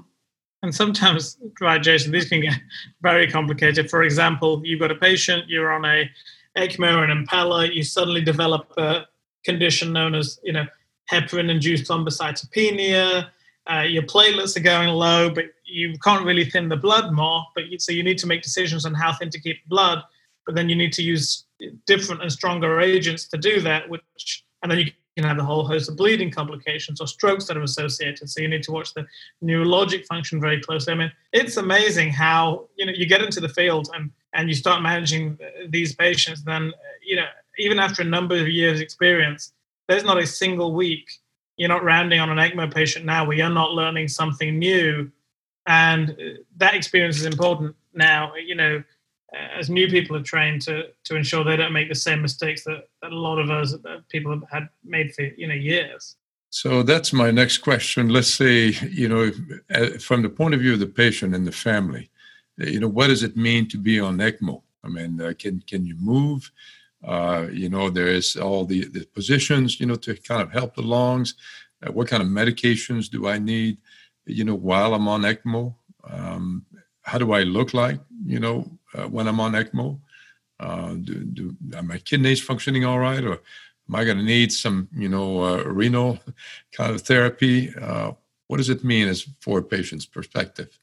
And 0.61 0.73
sometimes, 0.73 1.37
right, 1.59 1.83
Jason, 1.83 2.13
these 2.13 2.29
can 2.29 2.39
get 2.39 2.53
very 3.01 3.29
complicated. 3.29 3.89
For 3.89 4.03
example, 4.03 4.61
you've 4.63 4.79
got 4.79 4.91
a 4.91 4.95
patient, 4.95 5.49
you're 5.49 5.73
on 5.73 5.83
a 5.83 6.09
ECMO 6.57 6.95
or 6.95 7.03
an 7.03 7.25
Impella, 7.25 7.73
you 7.73 7.83
suddenly 7.83 8.21
develop 8.21 8.71
a 8.77 9.01
condition 9.43 9.91
known 9.91 10.15
as, 10.15 10.39
you 10.43 10.53
know, 10.53 10.65
heparin-induced 11.11 11.83
thrombocytopenia. 11.83 13.27
Uh, 13.69 13.85
your 13.95 14.03
platelets 14.03 14.55
are 14.55 14.61
going 14.61 14.89
low, 14.89 15.29
but 15.29 15.45
you 15.73 15.97
can't 15.99 16.25
really 16.25 16.45
thin 16.45 16.69
the 16.69 16.77
blood 16.77 17.11
more. 17.11 17.43
But 17.55 17.67
you, 17.67 17.79
so 17.79 17.91
you 17.91 18.03
need 18.03 18.17
to 18.19 18.27
make 18.27 18.41
decisions 18.41 18.85
on 18.85 18.93
how 18.93 19.13
thin 19.13 19.29
to 19.31 19.39
keep 19.39 19.57
blood. 19.67 20.03
But 20.45 20.55
then 20.55 20.69
you 20.69 20.75
need 20.75 20.93
to 20.93 21.03
use 21.03 21.45
different 21.85 22.21
and 22.21 22.31
stronger 22.31 22.79
agents 22.79 23.27
to 23.29 23.37
do 23.37 23.61
that. 23.61 23.89
Which 23.89 24.43
and 24.61 24.71
then 24.71 24.79
you 24.79 24.91
can 25.17 25.25
have 25.25 25.39
a 25.39 25.43
whole 25.43 25.65
host 25.65 25.89
of 25.89 25.97
bleeding 25.97 26.31
complications 26.31 27.01
or 27.01 27.07
strokes 27.07 27.45
that 27.45 27.57
are 27.57 27.63
associated. 27.63 28.29
So 28.29 28.41
you 28.41 28.47
need 28.47 28.63
to 28.63 28.71
watch 28.71 28.93
the 28.93 29.05
neurologic 29.43 30.05
function 30.05 30.39
very 30.39 30.59
closely. 30.61 30.93
I 30.93 30.95
mean, 30.95 31.11
it's 31.31 31.57
amazing 31.57 32.11
how 32.11 32.69
you 32.77 32.85
know 32.85 32.93
you 32.95 33.05
get 33.05 33.21
into 33.21 33.39
the 33.39 33.49
field 33.49 33.89
and 33.93 34.11
and 34.33 34.49
you 34.49 34.55
start 34.55 34.81
managing 34.81 35.37
these 35.69 35.95
patients. 35.95 36.43
Then 36.43 36.71
you 37.05 37.15
know 37.15 37.27
even 37.57 37.79
after 37.79 38.01
a 38.01 38.05
number 38.05 38.35
of 38.35 38.47
years 38.47 38.79
experience, 38.79 39.53
there's 39.87 40.03
not 40.03 40.17
a 40.17 40.27
single 40.27 40.73
week 40.73 41.07
you're 41.57 41.69
not 41.69 41.83
rounding 41.83 42.19
on 42.19 42.29
an 42.29 42.37
ECMO 42.37 42.73
patient 42.73 43.05
now 43.05 43.25
where 43.25 43.37
you're 43.37 43.49
not 43.49 43.71
learning 43.71 44.07
something 44.07 44.57
new, 44.57 45.11
and 45.65 46.15
that 46.57 46.73
experience 46.73 47.17
is 47.17 47.25
important 47.25 47.75
now. 47.93 48.33
You 48.35 48.55
know 48.55 48.83
as 49.33 49.69
new 49.69 49.87
people 49.87 50.15
are 50.15 50.23
trained 50.23 50.61
to 50.61 50.87
to 51.03 51.15
ensure 51.15 51.43
they 51.43 51.57
don't 51.57 51.73
make 51.73 51.89
the 51.89 51.95
same 51.95 52.21
mistakes 52.21 52.63
that, 52.63 52.87
that 53.01 53.11
a 53.11 53.15
lot 53.15 53.39
of 53.39 53.49
us 53.49 53.75
people 54.09 54.31
have 54.31 54.43
had 54.49 54.69
made 54.83 55.13
for 55.13 55.23
you 55.23 55.47
know 55.47 55.53
years. 55.53 56.15
So 56.49 56.83
that's 56.83 57.11
my 57.11 57.31
next 57.31 57.59
question. 57.59 58.09
Let's 58.09 58.33
say 58.33 58.75
you 58.89 59.09
know 59.09 59.31
uh, 59.73 59.97
from 59.99 60.21
the 60.21 60.29
point 60.29 60.53
of 60.53 60.59
view 60.59 60.73
of 60.73 60.79
the 60.79 60.87
patient 60.87 61.35
and 61.35 61.47
the 61.47 61.51
family, 61.51 62.09
uh, 62.61 62.65
you 62.65 62.79
know 62.79 62.87
what 62.87 63.07
does 63.07 63.23
it 63.23 63.35
mean 63.35 63.67
to 63.69 63.77
be 63.77 63.99
on 63.99 64.17
ECMO? 64.17 64.61
I 64.83 64.87
mean, 64.89 65.19
uh, 65.19 65.33
can 65.37 65.63
can 65.67 65.85
you 65.85 65.95
move? 65.95 66.51
Uh, 67.03 67.47
you 67.51 67.67
know, 67.67 67.89
there 67.89 68.07
is 68.07 68.37
all 68.37 68.63
the, 68.63 68.85
the 68.85 69.05
positions, 69.07 69.77
you 69.77 69.85
know, 69.85 69.95
to 69.95 70.15
kind 70.15 70.41
of 70.41 70.53
help 70.53 70.73
the 70.73 70.81
lungs. 70.81 71.35
Uh, 71.85 71.91
what 71.91 72.07
kind 72.07 72.23
of 72.23 72.29
medications 72.29 73.09
do 73.09 73.27
I 73.27 73.39
need, 73.39 73.77
you 74.25 74.43
know, 74.43 74.55
while 74.55 74.93
I'm 74.93 75.07
on 75.07 75.21
ECMO? 75.21 75.75
Um, 76.09 76.65
how 77.01 77.17
do 77.17 77.33
I 77.33 77.43
look 77.43 77.73
like, 77.73 77.99
you 78.25 78.39
know, 78.39 78.69
uh, 78.93 79.07
when 79.07 79.27
I'm 79.27 79.39
on 79.39 79.53
ECMO? 79.53 79.99
Uh, 80.59 80.93
do, 80.93 81.15
do 81.15 81.55
are 81.75 81.83
my 81.83 81.97
kidneys 81.97 82.41
functioning 82.41 82.85
all 82.85 82.99
right, 82.99 83.23
or 83.23 83.33
am 83.33 83.95
I 83.95 84.05
going 84.05 84.17
to 84.17 84.23
need 84.23 84.51
some, 84.51 84.87
you 84.95 85.09
know, 85.09 85.43
uh, 85.43 85.63
renal 85.63 86.19
kind 86.71 86.93
of 86.93 87.01
therapy? 87.01 87.73
Uh, 87.75 88.11
what 88.47 88.57
does 88.57 88.69
it 88.69 88.83
mean 88.83 89.07
as 89.07 89.27
for 89.41 89.59
a 89.59 89.63
patient's 89.63 90.05
perspective? 90.05 90.79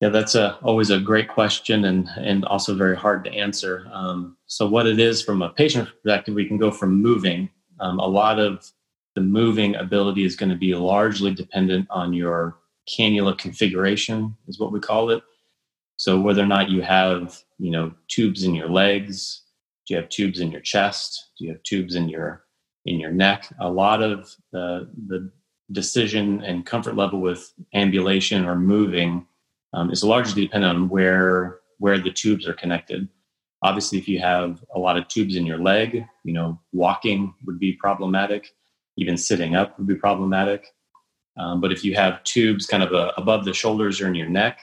Yeah, 0.00 0.08
that's 0.08 0.34
a, 0.34 0.56
always 0.62 0.90
a 0.90 0.98
great 0.98 1.28
question 1.28 1.84
and 1.84 2.08
and 2.16 2.44
also 2.46 2.74
very 2.74 2.96
hard 2.96 3.24
to 3.24 3.32
answer. 3.32 3.88
Um, 3.92 4.36
so, 4.46 4.68
what 4.68 4.86
it 4.86 4.98
is 4.98 5.22
from 5.22 5.42
a 5.42 5.50
patient 5.50 5.88
perspective, 5.88 6.34
we 6.34 6.46
can 6.46 6.58
go 6.58 6.70
from 6.70 7.00
moving. 7.00 7.48
Um, 7.80 7.98
a 8.00 8.06
lot 8.06 8.38
of 8.38 8.70
the 9.14 9.20
moving 9.20 9.76
ability 9.76 10.24
is 10.24 10.34
going 10.36 10.50
to 10.50 10.56
be 10.56 10.74
largely 10.74 11.32
dependent 11.32 11.86
on 11.90 12.12
your 12.12 12.56
cannula 12.88 13.36
configuration, 13.38 14.36
is 14.48 14.58
what 14.58 14.72
we 14.72 14.80
call 14.80 15.10
it. 15.10 15.22
So 15.96 16.20
whether 16.20 16.42
or 16.42 16.46
not 16.46 16.70
you 16.70 16.82
have, 16.82 17.38
you 17.58 17.70
know, 17.70 17.92
tubes 18.08 18.44
in 18.44 18.54
your 18.54 18.68
legs, 18.68 19.42
do 19.86 19.94
you 19.94 20.00
have 20.00 20.08
tubes 20.08 20.40
in 20.40 20.50
your 20.50 20.60
chest, 20.60 21.30
do 21.38 21.44
you 21.44 21.52
have 21.52 21.62
tubes 21.62 21.94
in 21.94 22.08
your 22.08 22.44
in 22.84 23.00
your 23.00 23.12
neck? 23.12 23.48
A 23.60 23.70
lot 23.70 24.02
of 24.02 24.34
the 24.52 24.90
the 25.06 25.30
decision 25.72 26.42
and 26.42 26.66
comfort 26.66 26.96
level 26.96 27.20
with 27.20 27.52
ambulation 27.74 28.44
or 28.44 28.56
moving 28.56 29.26
um, 29.72 29.90
is 29.90 30.04
largely 30.04 30.42
dependent 30.42 30.76
on 30.76 30.88
where 30.88 31.60
where 31.78 31.98
the 31.98 32.12
tubes 32.12 32.46
are 32.46 32.54
connected. 32.54 33.08
Obviously, 33.62 33.98
if 33.98 34.08
you 34.08 34.18
have 34.20 34.62
a 34.74 34.78
lot 34.78 34.96
of 34.96 35.08
tubes 35.08 35.36
in 35.36 35.46
your 35.46 35.58
leg, 35.58 36.04
you 36.24 36.32
know, 36.32 36.60
walking 36.72 37.34
would 37.46 37.58
be 37.58 37.72
problematic. 37.72 38.54
Even 38.96 39.16
sitting 39.16 39.56
up 39.56 39.76
would 39.78 39.88
be 39.88 39.94
problematic. 39.94 40.74
Um, 41.36 41.60
but 41.60 41.72
if 41.72 41.84
you 41.84 41.94
have 41.94 42.22
tubes 42.24 42.66
kind 42.66 42.82
of 42.82 42.92
uh, 42.92 43.12
above 43.16 43.44
the 43.44 43.52
shoulders 43.52 44.00
or 44.00 44.08
in 44.08 44.14
your 44.14 44.28
neck, 44.28 44.60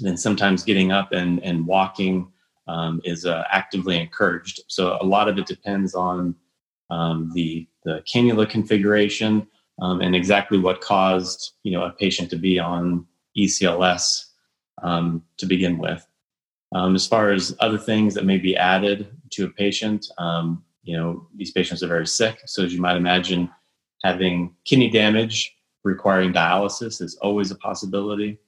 then 0.00 0.16
sometimes 0.16 0.62
getting 0.62 0.92
up 0.92 1.12
and, 1.12 1.42
and 1.42 1.66
walking 1.66 2.30
um, 2.68 3.00
is 3.04 3.26
uh, 3.26 3.44
actively 3.50 3.98
encouraged. 3.98 4.60
So 4.68 4.98
a 5.00 5.04
lot 5.04 5.28
of 5.28 5.38
it 5.38 5.46
depends 5.46 5.94
on 5.94 6.34
um, 6.90 7.30
the, 7.34 7.66
the 7.84 8.02
cannula 8.12 8.48
configuration 8.48 9.46
um, 9.80 10.00
and 10.00 10.14
exactly 10.14 10.58
what 10.58 10.80
caused 10.80 11.52
you 11.62 11.72
know 11.72 11.84
a 11.84 11.90
patient 11.90 12.28
to 12.30 12.36
be 12.36 12.58
on 12.58 13.06
ECLS 13.38 14.26
um, 14.82 15.22
to 15.38 15.46
begin 15.46 15.78
with. 15.78 16.06
Um, 16.72 16.94
as 16.94 17.06
far 17.06 17.30
as 17.32 17.56
other 17.60 17.78
things 17.78 18.14
that 18.14 18.26
may 18.26 18.38
be 18.38 18.56
added 18.56 19.08
to 19.30 19.46
a 19.46 19.48
patient, 19.48 20.06
you 20.82 20.96
know 20.96 21.26
these 21.34 21.52
patients 21.52 21.82
are 21.82 21.88
very 21.88 22.06
sick. 22.06 22.40
So 22.46 22.64
as 22.64 22.74
you 22.74 22.80
might 22.80 22.96
imagine, 22.96 23.50
having 24.02 24.54
kidney 24.64 24.90
damage 24.90 25.56
requiring 25.84 26.32
dialysis 26.32 27.00
is 27.00 27.16
always 27.16 27.50
a 27.50 27.56
possibility. 27.56 28.38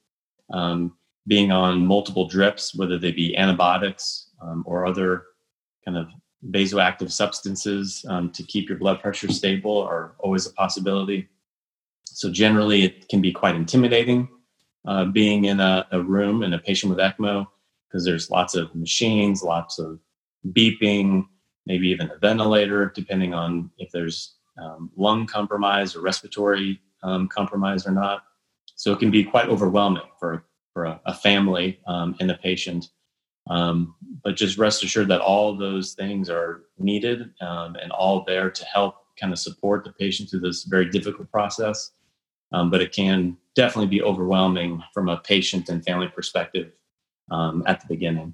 Um, 0.51 0.95
being 1.27 1.51
on 1.51 1.85
multiple 1.85 2.27
drips, 2.27 2.75
whether 2.75 2.97
they 2.97 3.11
be 3.11 3.35
antibiotics 3.37 4.29
um, 4.41 4.63
or 4.65 4.85
other 4.85 5.23
kind 5.85 5.97
of 5.97 6.07
vasoactive 6.49 7.11
substances 7.11 8.05
um, 8.09 8.29
to 8.31 8.43
keep 8.43 8.67
your 8.67 8.77
blood 8.77 9.01
pressure 9.01 9.31
stable, 9.31 9.81
are 9.81 10.15
always 10.19 10.45
a 10.45 10.53
possibility. 10.53 11.29
So, 12.05 12.29
generally, 12.29 12.83
it 12.83 13.07
can 13.07 13.21
be 13.21 13.31
quite 13.31 13.55
intimidating 13.55 14.27
uh, 14.85 15.05
being 15.05 15.45
in 15.45 15.59
a, 15.59 15.87
a 15.91 16.01
room 16.01 16.43
in 16.43 16.53
a 16.53 16.59
patient 16.59 16.89
with 16.89 16.99
ECMO 16.99 17.47
because 17.87 18.03
there's 18.03 18.29
lots 18.29 18.55
of 18.55 18.73
machines, 18.75 19.43
lots 19.43 19.79
of 19.79 19.99
beeping, 20.49 21.25
maybe 21.65 21.87
even 21.87 22.11
a 22.11 22.17
ventilator, 22.17 22.91
depending 22.93 23.33
on 23.33 23.69
if 23.77 23.91
there's 23.91 24.35
um, 24.61 24.91
lung 24.95 25.25
compromise 25.25 25.95
or 25.95 26.01
respiratory 26.01 26.79
um, 27.03 27.29
or 27.37 27.91
not. 27.91 28.23
So 28.75 28.91
it 28.91 28.99
can 28.99 29.11
be 29.11 29.23
quite 29.23 29.49
overwhelming 29.49 30.03
for 30.19 30.45
for 30.73 30.85
a, 30.85 30.99
a 31.05 31.13
family 31.13 31.79
um, 31.87 32.15
and 32.19 32.31
a 32.31 32.35
patient. 32.35 32.89
Um, 33.49 33.95
but 34.23 34.35
just 34.35 34.57
rest 34.57 34.83
assured 34.83 35.09
that 35.09 35.21
all 35.21 35.55
those 35.55 35.93
things 35.93 36.29
are 36.29 36.63
needed 36.79 37.29
um, 37.41 37.75
and 37.75 37.91
all 37.91 38.23
there 38.25 38.49
to 38.49 38.65
help 38.65 38.95
kind 39.19 39.33
of 39.33 39.39
support 39.39 39.83
the 39.83 39.91
patient 39.91 40.29
through 40.29 40.39
this 40.39 40.63
very 40.63 40.89
difficult 40.89 41.29
process. 41.29 41.91
Um, 42.51 42.69
but 42.69 42.81
it 42.81 42.91
can 42.91 43.37
definitely 43.55 43.89
be 43.89 44.01
overwhelming 44.01 44.81
from 44.93 45.09
a 45.09 45.17
patient 45.17 45.69
and 45.69 45.83
family 45.83 46.07
perspective 46.07 46.71
um, 47.31 47.63
at 47.67 47.81
the 47.81 47.87
beginning. 47.87 48.33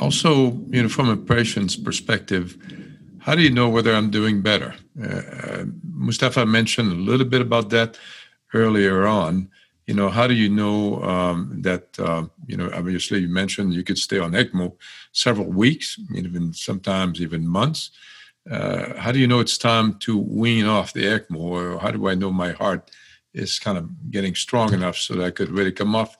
Also, 0.00 0.52
you 0.68 0.82
know, 0.82 0.88
from 0.88 1.08
a 1.08 1.16
patient's 1.16 1.76
perspective, 1.76 2.56
how 3.26 3.34
do 3.34 3.42
you 3.42 3.50
know 3.50 3.68
whether 3.68 3.92
I'm 3.92 4.08
doing 4.08 4.40
better? 4.40 4.72
Uh, 5.02 5.64
Mustafa 5.82 6.46
mentioned 6.46 6.92
a 6.92 7.10
little 7.10 7.26
bit 7.26 7.40
about 7.40 7.70
that 7.70 7.98
earlier 8.54 9.04
on, 9.04 9.50
you 9.88 9.94
know, 9.94 10.08
how 10.10 10.28
do 10.28 10.34
you 10.34 10.48
know 10.48 11.02
um, 11.02 11.60
that, 11.62 11.98
uh, 11.98 12.26
you 12.46 12.56
know, 12.56 12.70
obviously 12.72 13.18
you 13.18 13.28
mentioned 13.28 13.74
you 13.74 13.82
could 13.82 13.98
stay 13.98 14.20
on 14.20 14.30
ECMO 14.30 14.76
several 15.10 15.48
weeks, 15.48 15.98
even 16.14 16.52
sometimes 16.52 17.20
even 17.20 17.44
months. 17.44 17.90
Uh, 18.48 18.94
how 18.96 19.10
do 19.10 19.18
you 19.18 19.26
know 19.26 19.40
it's 19.40 19.58
time 19.58 19.98
to 19.98 20.16
wean 20.16 20.64
off 20.64 20.92
the 20.92 21.02
ECMO? 21.02 21.40
Or 21.40 21.78
how 21.80 21.90
do 21.90 22.06
I 22.08 22.14
know 22.14 22.30
my 22.30 22.52
heart 22.52 22.92
is 23.34 23.58
kind 23.58 23.76
of 23.76 23.90
getting 24.12 24.36
strong 24.36 24.72
enough 24.72 24.96
so 24.96 25.14
that 25.14 25.24
I 25.24 25.30
could 25.32 25.50
really 25.50 25.72
come 25.72 25.96
off 25.96 26.16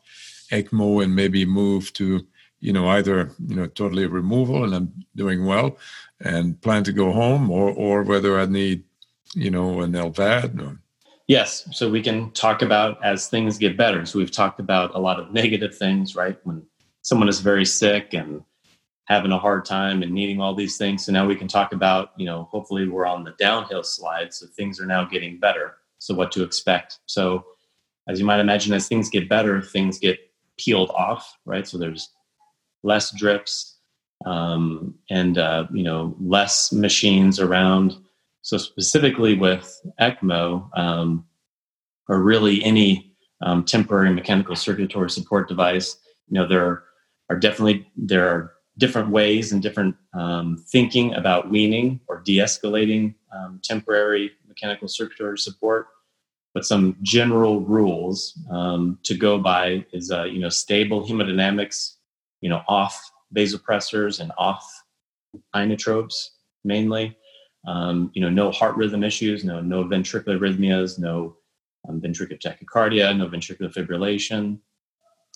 ECMO 0.50 1.04
and 1.04 1.14
maybe 1.14 1.44
move 1.44 1.92
to, 1.92 2.26
you 2.58 2.72
know, 2.72 2.88
either, 2.88 3.30
you 3.46 3.54
know, 3.54 3.66
totally 3.66 4.06
removal 4.06 4.64
and 4.64 4.74
I'm 4.74 4.92
doing 5.14 5.46
well 5.46 5.78
and 6.20 6.60
plan 6.60 6.84
to 6.84 6.92
go 6.92 7.12
home 7.12 7.50
or, 7.50 7.70
or 7.70 8.02
whether 8.02 8.38
I 8.38 8.46
need, 8.46 8.84
you 9.34 9.50
know, 9.50 9.80
an 9.80 9.92
LVAD 9.92 10.60
or 10.60 10.80
Yes. 11.28 11.68
So 11.72 11.90
we 11.90 12.02
can 12.02 12.30
talk 12.32 12.62
about 12.62 13.04
as 13.04 13.26
things 13.26 13.58
get 13.58 13.76
better. 13.76 14.06
So 14.06 14.18
we've 14.18 14.30
talked 14.30 14.60
about 14.60 14.94
a 14.94 14.98
lot 14.98 15.18
of 15.18 15.32
negative 15.32 15.76
things, 15.76 16.14
right? 16.14 16.38
When 16.44 16.62
someone 17.02 17.28
is 17.28 17.40
very 17.40 17.64
sick 17.64 18.14
and 18.14 18.42
having 19.06 19.32
a 19.32 19.38
hard 19.38 19.64
time 19.64 20.02
and 20.02 20.12
needing 20.12 20.40
all 20.40 20.54
these 20.54 20.76
things. 20.76 21.04
So 21.04 21.12
now 21.12 21.26
we 21.26 21.34
can 21.34 21.48
talk 21.48 21.72
about, 21.72 22.10
you 22.16 22.26
know, 22.26 22.44
hopefully 22.50 22.88
we're 22.88 23.06
on 23.06 23.24
the 23.24 23.34
downhill 23.38 23.82
slide. 23.82 24.32
So 24.32 24.46
things 24.46 24.80
are 24.80 24.86
now 24.86 25.04
getting 25.04 25.38
better. 25.38 25.78
So 25.98 26.14
what 26.14 26.30
to 26.32 26.44
expect. 26.44 27.00
So 27.06 27.44
as 28.08 28.20
you 28.20 28.24
might 28.24 28.40
imagine, 28.40 28.72
as 28.72 28.86
things 28.86 29.08
get 29.08 29.28
better, 29.28 29.60
things 29.60 29.98
get 29.98 30.18
peeled 30.58 30.90
off, 30.90 31.36
right? 31.44 31.66
So 31.66 31.76
there's 31.76 32.10
less 32.82 33.10
drips 33.16 33.75
um, 34.24 34.94
and 35.10 35.38
uh, 35.38 35.66
you 35.72 35.82
know 35.82 36.16
less 36.20 36.72
machines 36.72 37.38
around. 37.38 37.96
So 38.42 38.58
specifically 38.58 39.34
with 39.34 39.80
ECMO, 40.00 40.68
um, 40.78 41.26
or 42.08 42.22
really 42.22 42.62
any 42.64 43.12
um, 43.42 43.64
temporary 43.64 44.12
mechanical 44.12 44.56
circulatory 44.56 45.10
support 45.10 45.48
device, 45.48 45.96
you 46.28 46.38
know 46.38 46.46
there 46.46 46.84
are 47.28 47.38
definitely 47.38 47.86
there 47.96 48.28
are 48.28 48.52
different 48.78 49.10
ways 49.10 49.52
and 49.52 49.62
different 49.62 49.96
um, 50.14 50.62
thinking 50.68 51.14
about 51.14 51.50
weaning 51.50 52.00
or 52.08 52.20
de-escalating 52.20 53.14
um, 53.34 53.60
temporary 53.64 54.32
mechanical 54.46 54.86
circulatory 54.88 55.38
support 55.38 55.88
but 56.56 56.64
some 56.64 56.96
general 57.02 57.60
rules 57.60 58.38
um, 58.50 58.98
to 59.02 59.14
go 59.14 59.38
by 59.38 59.84
is 59.92 60.10
uh, 60.10 60.24
you 60.24 60.38
know 60.38 60.48
stable 60.48 61.06
hemodynamics 61.06 61.96
you 62.40 62.48
know 62.48 62.62
off 62.68 63.10
vasopressors 63.34 64.20
and 64.20 64.32
off 64.38 64.82
inotropes 65.54 66.30
mainly. 66.64 67.16
Um, 67.66 68.12
you 68.14 68.20
know 68.20 68.30
no 68.30 68.52
heart 68.52 68.76
rhythm 68.76 69.02
issues 69.02 69.44
no 69.44 69.60
no 69.60 69.82
ventricular 69.84 70.38
arrhythmias 70.38 71.00
no 71.00 71.36
um, 71.88 72.00
ventricular 72.00 72.40
tachycardia 72.40 73.16
no 73.16 73.28
ventricular 73.28 73.72
fibrillation. 73.72 74.58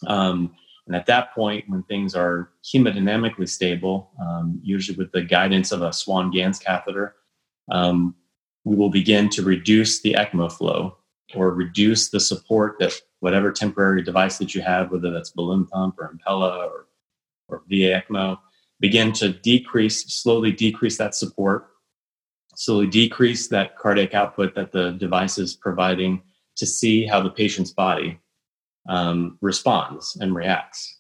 Um, 0.07 0.55
and 0.87 0.97
at 0.97 1.07
that 1.07 1.33
point, 1.35 1.69
when 1.69 1.85
things 1.85 2.17
are 2.17 2.51
hemodynamically 2.65 3.49
stable, 3.49 4.11
um, 4.21 4.61
usually 4.63 4.99
with 4.99 5.13
the 5.13 5.23
guidance 5.23 5.71
of 5.71 5.83
a 5.83 5.93
Swan 5.93 6.33
Ganz 6.33 6.59
catheter, 6.59 7.15
um, 7.71 8.17
we 8.65 8.75
will 8.75 8.91
begin 8.91 9.29
to 9.31 9.43
reduce 9.43 10.01
the 10.01 10.15
ECMO 10.15 10.51
flow 10.51 10.97
or 11.35 11.55
reduce 11.55 12.11
the 12.11 12.21
support 12.21 12.77
that 12.81 12.93
whatever 13.21 13.53
temporary 13.53 14.03
device 14.03 14.39
that 14.39 14.55
you 14.55 14.63
have, 14.63 14.91
whether 14.91 15.11
that's 15.11 15.31
balloon 15.31 15.67
pump 15.67 15.97
or 15.99 16.13
Impella 16.13 16.67
or, 16.67 16.87
or 17.51 17.63
VA 17.69 18.03
ECMO, 18.03 18.39
begin 18.81 19.13
to 19.13 19.31
decrease, 19.31 20.07
slowly 20.13 20.53
decrease 20.53 20.97
that 20.99 21.15
support, 21.15 21.69
slowly 22.55 22.87
decrease 22.87 23.49
that 23.49 23.77
cardiac 23.77 24.15
output 24.15 24.55
that 24.55 24.73
the 24.73 24.93
device 24.93 25.39
is 25.39 25.55
providing 25.55 26.23
to 26.57 26.67
see 26.67 27.07
how 27.07 27.21
the 27.21 27.31
patient's 27.31 27.73
body 27.73 28.19
um, 28.89 29.39
responds 29.41 30.17
and 30.21 30.35
reacts. 30.35 30.99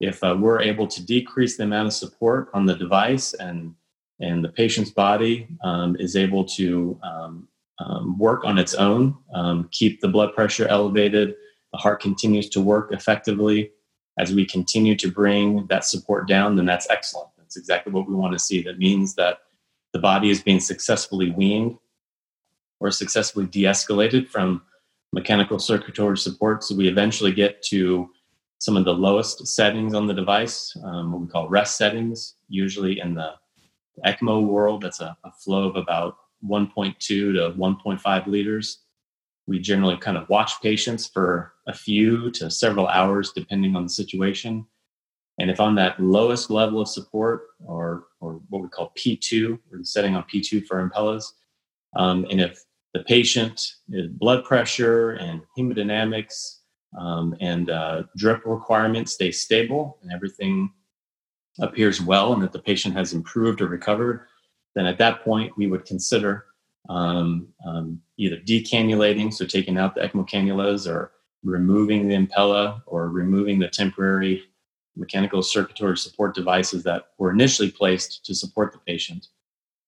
If 0.00 0.22
uh, 0.24 0.36
we're 0.38 0.62
able 0.62 0.86
to 0.86 1.04
decrease 1.04 1.56
the 1.56 1.64
amount 1.64 1.88
of 1.88 1.92
support 1.92 2.48
on 2.54 2.66
the 2.66 2.74
device 2.74 3.34
and 3.34 3.74
and 4.22 4.44
the 4.44 4.50
patient's 4.50 4.90
body 4.90 5.48
um, 5.64 5.96
is 5.98 6.14
able 6.14 6.44
to 6.44 6.98
um, 7.02 7.48
um 7.78 8.18
work 8.18 8.44
on 8.44 8.58
its 8.58 8.74
own, 8.74 9.16
um, 9.34 9.68
keep 9.72 10.00
the 10.00 10.08
blood 10.08 10.34
pressure 10.34 10.68
elevated, 10.68 11.34
the 11.72 11.78
heart 11.78 12.00
continues 12.00 12.48
to 12.50 12.60
work 12.60 12.92
effectively. 12.92 13.70
As 14.20 14.34
we 14.34 14.44
continue 14.44 14.94
to 14.96 15.10
bring 15.10 15.66
that 15.68 15.86
support 15.86 16.28
down, 16.28 16.54
then 16.54 16.66
that's 16.66 16.88
excellent. 16.90 17.30
That's 17.38 17.56
exactly 17.56 17.90
what 17.90 18.06
we 18.06 18.14
want 18.14 18.34
to 18.34 18.38
see. 18.38 18.62
That 18.62 18.78
means 18.78 19.14
that 19.14 19.38
the 19.94 19.98
body 19.98 20.28
is 20.28 20.42
being 20.42 20.60
successfully 20.60 21.30
weaned 21.30 21.78
or 22.80 22.90
successfully 22.90 23.46
de 23.46 23.62
escalated 23.62 24.28
from 24.28 24.60
mechanical 25.14 25.58
circulatory 25.58 26.18
support. 26.18 26.62
So 26.62 26.76
we 26.76 26.86
eventually 26.86 27.32
get 27.32 27.62
to 27.64 28.10
some 28.58 28.76
of 28.76 28.84
the 28.84 28.92
lowest 28.92 29.46
settings 29.46 29.94
on 29.94 30.06
the 30.06 30.12
device, 30.12 30.76
um, 30.84 31.12
what 31.12 31.22
we 31.22 31.26
call 31.26 31.48
rest 31.48 31.78
settings. 31.78 32.34
Usually 32.50 33.00
in 33.00 33.14
the 33.14 33.32
ECMO 34.06 34.46
world, 34.46 34.82
that's 34.82 35.00
a, 35.00 35.16
a 35.24 35.32
flow 35.32 35.66
of 35.66 35.76
about 35.76 36.16
1.2 36.46 36.98
to 36.98 37.54
1.5 37.56 38.26
liters. 38.26 38.80
We 39.50 39.58
generally 39.58 39.96
kind 39.96 40.16
of 40.16 40.28
watch 40.28 40.52
patients 40.62 41.08
for 41.08 41.54
a 41.66 41.74
few 41.74 42.30
to 42.30 42.48
several 42.48 42.86
hours, 42.86 43.32
depending 43.32 43.74
on 43.74 43.82
the 43.82 43.88
situation. 43.88 44.64
And 45.40 45.50
if 45.50 45.58
on 45.58 45.74
that 45.74 45.98
lowest 45.98 46.50
level 46.50 46.80
of 46.80 46.86
support, 46.86 47.48
or 47.66 48.04
or 48.20 48.40
what 48.48 48.62
we 48.62 48.68
call 48.68 48.92
P2, 48.96 49.58
we're 49.68 49.82
setting 49.82 50.14
on 50.14 50.22
P2 50.32 50.68
for 50.68 50.88
Impellas, 50.88 51.24
um, 51.96 52.26
and 52.30 52.40
if 52.40 52.62
the 52.94 53.00
patient, 53.00 53.60
blood 54.10 54.44
pressure 54.44 55.12
and 55.12 55.42
hemodynamics 55.58 56.58
um, 56.96 57.34
and 57.40 57.70
uh, 57.70 58.04
drip 58.16 58.42
requirements 58.46 59.14
stay 59.14 59.32
stable 59.32 59.98
and 60.02 60.12
everything 60.12 60.70
appears 61.58 62.00
well 62.00 62.34
and 62.34 62.42
that 62.42 62.52
the 62.52 62.58
patient 62.60 62.94
has 62.94 63.14
improved 63.14 63.60
or 63.60 63.66
recovered, 63.66 64.26
then 64.76 64.86
at 64.86 64.98
that 64.98 65.24
point 65.24 65.56
we 65.56 65.66
would 65.66 65.84
consider 65.84 66.46
um, 66.88 67.48
um, 67.66 68.00
either 68.16 68.36
decannulating, 68.38 69.32
so 69.32 69.44
taking 69.44 69.78
out 69.78 69.94
the 69.94 70.00
ECMO 70.00 70.28
cannulas, 70.28 70.90
or 70.90 71.12
removing 71.42 72.08
the 72.08 72.16
impella, 72.16 72.82
or 72.86 73.08
removing 73.08 73.58
the 73.58 73.68
temporary 73.68 74.44
mechanical 74.96 75.42
circulatory 75.42 75.96
support 75.96 76.34
devices 76.34 76.82
that 76.84 77.08
were 77.18 77.30
initially 77.30 77.70
placed 77.70 78.24
to 78.24 78.34
support 78.34 78.72
the 78.72 78.78
patient. 78.78 79.28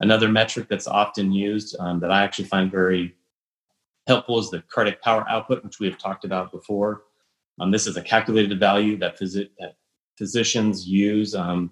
Another 0.01 0.29
metric 0.29 0.69
that's 0.69 0.89
often 0.89 1.33
used 1.33 1.77
um, 1.79 2.01
that 2.01 2.11
I 2.11 2.23
actually 2.23 2.47
find 2.47 2.71
very 2.71 3.15
helpful 4.07 4.39
is 4.39 4.51
the 4.51 4.63
cardiac 4.69 5.01
power 5.03 5.25
output, 5.29 5.63
which 5.63 5.79
we 5.79 5.87
have 5.89 5.99
talked 5.99 6.25
about 6.25 6.51
before. 6.51 7.05
Um, 7.61 7.71
this 7.71 7.87
is 7.87 7.97
a 7.97 8.03
calculated 8.03 8.59
value 8.59 8.97
that, 8.99 9.19
phys- 9.19 9.51
that 9.59 9.77
physicians 10.19 10.89
use 10.89 11.35
um, 11.35 11.71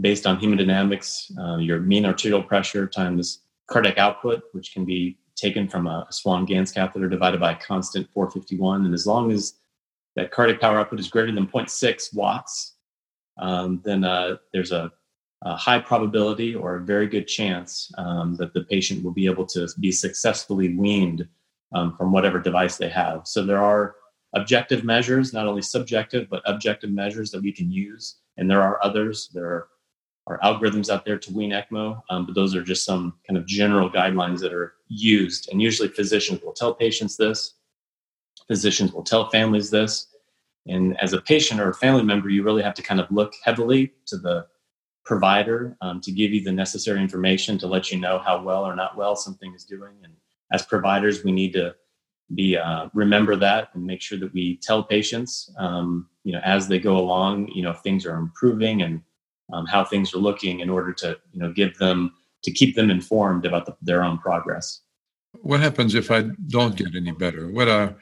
based 0.00 0.26
on 0.26 0.40
hemodynamics, 0.40 1.36
uh, 1.38 1.58
your 1.58 1.80
mean 1.80 2.04
arterial 2.04 2.42
pressure 2.42 2.86
times 2.86 3.40
cardiac 3.72 3.98
output, 3.98 4.42
which 4.52 4.72
can 4.72 4.84
be 4.84 5.18
taken 5.34 5.68
from 5.68 5.86
a, 5.86 6.06
Swan 6.10 6.44
Ganz 6.44 6.72
catheter 6.72 7.08
divided 7.08 7.40
by 7.40 7.52
a 7.52 7.56
constant 7.56 8.08
451. 8.12 8.84
And 8.84 8.94
as 8.94 9.06
long 9.06 9.32
as 9.32 9.54
that 10.16 10.30
cardiac 10.30 10.60
power 10.60 10.78
output 10.78 11.00
is 11.00 11.08
greater 11.08 11.32
than 11.32 11.46
0.6 11.46 12.14
watts, 12.14 12.76
um, 13.38 13.80
then 13.84 14.04
uh, 14.04 14.36
there's 14.52 14.72
a 14.72 14.92
a 15.44 15.56
high 15.56 15.78
probability 15.78 16.54
or 16.54 16.76
a 16.76 16.84
very 16.84 17.06
good 17.06 17.26
chance 17.26 17.90
um, 17.98 18.36
that 18.36 18.54
the 18.54 18.62
patient 18.62 19.02
will 19.02 19.12
be 19.12 19.26
able 19.26 19.46
to 19.46 19.68
be 19.80 19.90
successfully 19.90 20.74
weaned 20.74 21.26
um, 21.74 21.96
from 21.96 22.12
whatever 22.12 22.38
device 22.38 22.76
they 22.76 22.88
have. 22.88 23.26
So 23.26 23.44
there 23.44 23.62
are 23.62 23.96
objective 24.34 24.84
measures, 24.84 25.32
not 25.32 25.46
only 25.46 25.62
subjective, 25.62 26.28
but 26.30 26.42
objective 26.46 26.90
measures 26.90 27.30
that 27.32 27.42
we 27.42 27.52
can 27.52 27.70
use. 27.70 28.18
And 28.36 28.48
there 28.48 28.62
are 28.62 28.78
others. 28.84 29.30
There 29.34 29.46
are, 29.46 29.68
algorithms 30.42 30.90
out 30.90 31.04
there 31.04 31.18
to 31.18 31.32
wean 31.32 31.50
ECMO, 31.50 32.02
um, 32.10 32.26
but 32.26 32.34
those 32.34 32.54
are 32.54 32.62
just 32.62 32.84
some 32.84 33.14
kind 33.26 33.36
of 33.36 33.46
general 33.46 33.90
guidelines 33.90 34.40
that 34.40 34.52
are 34.52 34.74
used. 34.88 35.48
And 35.50 35.60
usually 35.60 35.88
physicians 35.88 36.40
will 36.42 36.52
tell 36.52 36.74
patients 36.74 37.16
this, 37.16 37.54
physicians 38.46 38.92
will 38.92 39.02
tell 39.02 39.30
families 39.30 39.70
this. 39.70 40.08
And 40.66 40.98
as 41.00 41.12
a 41.12 41.20
patient 41.20 41.60
or 41.60 41.70
a 41.70 41.74
family 41.74 42.04
member, 42.04 42.28
you 42.28 42.42
really 42.44 42.62
have 42.62 42.74
to 42.74 42.82
kind 42.82 43.00
of 43.00 43.10
look 43.10 43.32
heavily 43.44 43.92
to 44.06 44.16
the 44.16 44.46
provider 45.04 45.76
um, 45.80 46.00
to 46.00 46.12
give 46.12 46.32
you 46.32 46.42
the 46.42 46.52
necessary 46.52 47.00
information 47.00 47.58
to 47.58 47.66
let 47.66 47.90
you 47.90 47.98
know 47.98 48.18
how 48.18 48.40
well 48.40 48.64
or 48.64 48.76
not 48.76 48.96
well 48.96 49.16
something 49.16 49.52
is 49.54 49.64
doing. 49.64 49.94
And 50.04 50.12
as 50.52 50.64
providers, 50.64 51.24
we 51.24 51.32
need 51.32 51.52
to 51.54 51.74
be 52.34 52.56
uh, 52.56 52.88
remember 52.94 53.36
that 53.36 53.70
and 53.74 53.84
make 53.84 54.00
sure 54.00 54.18
that 54.18 54.32
we 54.32 54.58
tell 54.62 54.82
patients, 54.82 55.52
um, 55.58 56.08
you 56.24 56.32
know, 56.32 56.40
as 56.44 56.68
they 56.68 56.78
go 56.78 56.96
along, 56.96 57.48
you 57.48 57.62
know, 57.62 57.70
if 57.70 57.80
things 57.80 58.06
are 58.06 58.16
improving 58.16 58.82
and 58.82 59.02
um, 59.52 59.66
how 59.66 59.84
things 59.84 60.14
are 60.14 60.18
looking, 60.18 60.60
in 60.60 60.70
order 60.70 60.92
to 60.94 61.18
you 61.32 61.40
know 61.40 61.52
give 61.52 61.76
them 61.78 62.12
to 62.42 62.50
keep 62.50 62.74
them 62.74 62.90
informed 62.90 63.46
about 63.46 63.66
the, 63.66 63.76
their 63.82 64.02
own 64.02 64.18
progress. 64.18 64.80
What 65.40 65.60
happens 65.60 65.94
if 65.94 66.10
I 66.10 66.24
don't 66.48 66.76
get 66.76 66.94
any 66.94 67.12
better? 67.12 67.50
What 67.50 67.68
are 67.68 67.96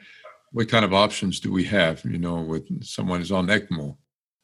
what 0.51 0.67
kind 0.69 0.83
of 0.83 0.93
options 0.93 1.39
do 1.39 1.51
we 1.51 1.63
have? 1.65 2.03
You 2.05 2.17
know, 2.17 2.41
with 2.41 2.83
someone 2.83 3.21
is 3.21 3.31
on 3.31 3.47
ECMO. 3.47 3.97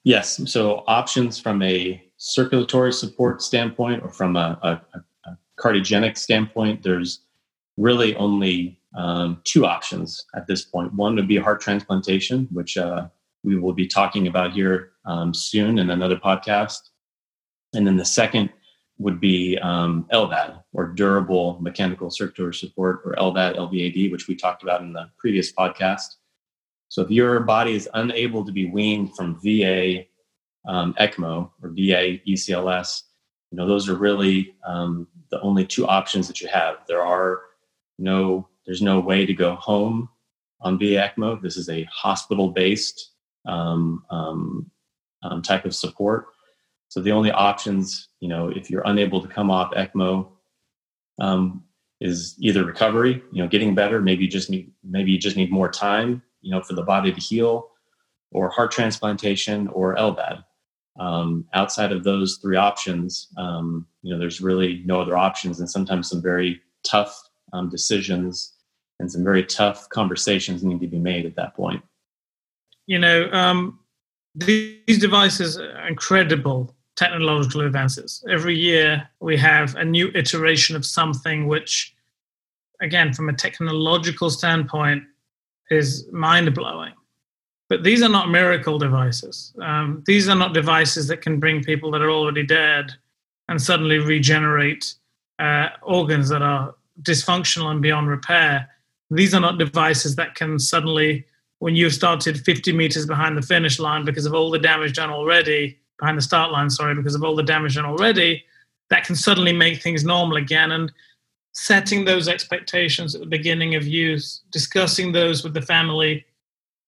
Yes, 0.03 0.39
so 0.49 0.83
options 0.87 1.37
from 1.39 1.61
a 1.61 2.01
circulatory 2.17 2.93
support 2.93 3.41
standpoint 3.41 4.03
or 4.03 4.09
from 4.09 4.37
a, 4.37 4.57
a, 4.63 4.99
a 5.25 5.37
cardiogenic 5.59 6.17
standpoint, 6.17 6.81
there's 6.81 7.25
really 7.75 8.15
only 8.15 8.79
um, 8.95 9.41
two 9.43 9.65
options 9.65 10.25
at 10.35 10.47
this 10.47 10.63
point. 10.63 10.93
One 10.93 11.15
would 11.15 11.27
be 11.27 11.37
heart 11.37 11.61
transplantation, 11.61 12.47
which 12.51 12.77
uh, 12.77 13.07
we 13.43 13.59
will 13.59 13.73
be 13.73 13.87
talking 13.87 14.27
about 14.27 14.53
here 14.53 14.91
um, 15.05 15.33
soon 15.33 15.77
in 15.79 15.89
another 15.89 16.17
podcast. 16.17 16.79
And 17.77 17.85
then 17.85 17.95
the 17.95 18.05
second 18.05 18.49
would 18.97 19.19
be 19.19 19.55
um, 19.59 20.07
LVAD 20.11 20.63
or 20.73 20.87
durable 20.87 21.59
mechanical 21.61 22.09
circulatory 22.09 22.55
support 22.55 23.01
or 23.05 23.13
LVAD, 23.15 23.55
LVAD, 23.55 24.11
which 24.11 24.27
we 24.27 24.35
talked 24.35 24.63
about 24.63 24.81
in 24.81 24.93
the 24.93 25.07
previous 25.19 25.53
podcast. 25.53 26.15
So 26.89 27.03
if 27.03 27.11
your 27.11 27.39
body 27.41 27.75
is 27.75 27.87
unable 27.93 28.43
to 28.43 28.51
be 28.51 28.65
weaned 28.65 29.15
from 29.15 29.39
VA 29.43 30.05
um, 30.67 30.95
ECMO 30.99 31.51
or 31.61 31.69
VA 31.69 32.17
ECLS, 32.27 33.03
you 33.51 33.57
know, 33.57 33.67
those 33.67 33.87
are 33.87 33.95
really 33.95 34.55
um, 34.65 35.07
the 35.29 35.39
only 35.41 35.63
two 35.63 35.85
options 35.85 36.27
that 36.27 36.41
you 36.41 36.47
have. 36.47 36.77
There 36.87 37.03
are 37.03 37.41
no, 37.99 38.47
there's 38.65 38.81
no 38.81 38.99
way 38.99 39.27
to 39.27 39.33
go 39.35 39.53
home 39.55 40.09
on 40.61 40.79
VA 40.79 41.11
ECMO. 41.15 41.43
This 41.43 41.57
is 41.57 41.69
a 41.69 41.83
hospital-based 41.83 43.11
um, 43.45 44.03
um, 44.09 44.71
um, 45.21 45.43
type 45.43 45.65
of 45.65 45.75
support. 45.75 46.29
So 46.89 47.01
the 47.01 47.11
only 47.11 47.31
options, 47.31 48.09
you 48.19 48.29
know, 48.29 48.49
if 48.49 48.69
you're 48.69 48.83
unable 48.85 49.21
to 49.21 49.27
come 49.27 49.51
off 49.51 49.73
ECMO, 49.73 50.29
um, 51.19 51.63
is 51.99 52.35
either 52.39 52.63
recovery, 52.63 53.23
you 53.31 53.41
know, 53.41 53.47
getting 53.47 53.73
better. 53.73 54.01
Maybe 54.01 54.25
you 54.25 54.29
just 54.29 54.49
need 54.49 54.71
maybe 54.83 55.11
you 55.11 55.17
just 55.17 55.35
need 55.35 55.51
more 55.51 55.69
time, 55.69 56.21
you 56.41 56.51
know, 56.51 56.61
for 56.61 56.73
the 56.73 56.83
body 56.83 57.11
to 57.11 57.19
heal, 57.19 57.69
or 58.31 58.49
heart 58.49 58.71
transplantation 58.71 59.67
or 59.69 59.95
LVAD. 59.95 60.43
Um, 60.99 61.45
outside 61.53 61.91
of 61.91 62.03
those 62.03 62.37
three 62.41 62.57
options, 62.57 63.27
um, 63.37 63.87
you 64.01 64.11
know, 64.11 64.19
there's 64.19 64.41
really 64.41 64.81
no 64.85 65.01
other 65.01 65.17
options, 65.17 65.59
and 65.59 65.69
sometimes 65.69 66.09
some 66.09 66.21
very 66.21 66.61
tough 66.83 67.19
um, 67.53 67.69
decisions 67.69 68.53
and 68.99 69.11
some 69.11 69.23
very 69.23 69.43
tough 69.43 69.89
conversations 69.89 70.63
need 70.63 70.81
to 70.81 70.87
be 70.87 70.99
made 70.99 71.25
at 71.25 71.35
that 71.35 71.55
point. 71.55 71.83
You 72.87 72.99
know, 72.99 73.29
um, 73.31 73.79
these 74.33 74.99
devices 74.99 75.57
are 75.57 75.87
incredible 75.87 76.75
technological 76.97 77.61
advances. 77.61 78.25
Every 78.29 78.57
year 78.57 79.07
we 79.21 79.37
have 79.37 79.75
a 79.75 79.85
new 79.85 80.11
iteration 80.15 80.75
of 80.75 80.85
something 80.85 81.47
which, 81.47 81.95
again, 82.81 83.13
from 83.13 83.29
a 83.29 83.33
technological 83.33 84.29
standpoint, 84.29 85.03
is 85.69 86.07
mind 86.11 86.53
blowing. 86.53 86.93
But 87.69 87.83
these 87.83 88.01
are 88.01 88.09
not 88.09 88.29
miracle 88.29 88.79
devices. 88.79 89.53
Um, 89.61 90.03
these 90.05 90.27
are 90.27 90.35
not 90.35 90.53
devices 90.53 91.07
that 91.07 91.21
can 91.21 91.39
bring 91.39 91.63
people 91.63 91.91
that 91.91 92.01
are 92.01 92.09
already 92.09 92.43
dead 92.43 92.93
and 93.49 93.61
suddenly 93.61 93.99
regenerate 93.99 94.95
uh, 95.39 95.67
organs 95.83 96.29
that 96.29 96.41
are 96.41 96.75
dysfunctional 97.03 97.71
and 97.71 97.81
beyond 97.81 98.09
repair. 98.09 98.69
These 99.11 99.33
are 99.33 99.41
not 99.41 99.59
devices 99.59 100.15
that 100.15 100.35
can 100.35 100.57
suddenly, 100.57 101.25
when 101.59 101.75
you've 101.75 101.93
started 101.93 102.39
50 102.39 102.71
meters 102.71 103.05
behind 103.05 103.37
the 103.37 103.41
finish 103.41 103.79
line 103.79 104.03
because 104.03 104.25
of 104.25 104.33
all 104.33 104.49
the 104.49 104.59
damage 104.59 104.93
done 104.93 105.09
already, 105.09 105.77
behind 105.99 106.17
the 106.17 106.21
start 106.21 106.51
line, 106.51 106.69
sorry, 106.69 106.95
because 106.95 107.15
of 107.15 107.23
all 107.23 107.35
the 107.35 107.43
damage 107.43 107.75
done 107.75 107.85
already, 107.85 108.43
that 108.89 109.05
can 109.05 109.15
suddenly 109.15 109.53
make 109.53 109.81
things 109.81 110.03
normal 110.03 110.37
again. 110.37 110.71
And 110.71 110.91
setting 111.57 112.05
those 112.05 112.27
expectations 112.27 113.15
at 113.15 113.21
the 113.21 113.27
beginning 113.27 113.73
of 113.73 113.87
use, 113.87 114.41
discussing 114.51 115.11
those 115.11 115.43
with 115.43 115.55
the 115.55 115.61
family. 115.61 116.23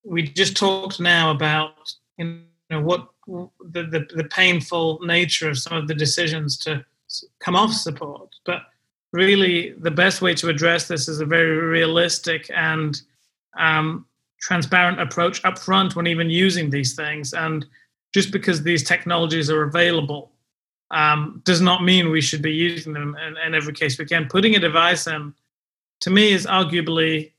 We 0.03 0.23
just 0.23 0.55
talked 0.55 0.99
now 0.99 1.31
about 1.31 1.91
you 2.17 2.43
know 2.69 2.81
what 2.81 3.09
the, 3.27 3.83
the, 3.83 4.07
the 4.15 4.25
painful 4.25 4.99
nature 5.01 5.49
of 5.49 5.57
some 5.57 5.75
of 5.75 5.87
the 5.87 5.95
decisions 5.95 6.55
to 6.57 6.85
come 7.39 7.55
off 7.55 7.73
support, 7.73 8.29
but 8.45 8.61
really 9.11 9.71
the 9.79 9.91
best 9.91 10.21
way 10.21 10.35
to 10.35 10.49
address 10.49 10.87
this 10.87 11.07
is 11.07 11.19
a 11.19 11.25
very 11.25 11.57
realistic 11.57 12.49
and 12.55 13.01
um, 13.57 14.05
transparent 14.39 15.01
approach 15.01 15.43
up 15.45 15.57
front 15.57 15.95
when 15.95 16.05
even 16.05 16.29
using 16.29 16.69
these 16.69 16.93
things. 16.93 17.33
And 17.33 17.65
just 18.13 18.31
because 18.31 18.63
these 18.63 18.83
technologies 18.83 19.49
are 19.49 19.63
available 19.63 20.31
um, 20.91 21.41
does 21.45 21.61
not 21.61 21.83
mean 21.83 22.09
we 22.09 22.21
should 22.21 22.41
be 22.41 22.53
using 22.53 22.93
them 22.93 23.15
in, 23.25 23.37
in, 23.37 23.53
every 23.53 23.73
case 23.73 23.97
we 23.99 24.05
can. 24.05 24.27
Putting 24.27 24.55
a 24.55 24.59
device 24.59 25.05
in, 25.07 25.33
to 26.01 26.09
me, 26.09 26.31
is 26.31 26.45
arguably 26.45 27.31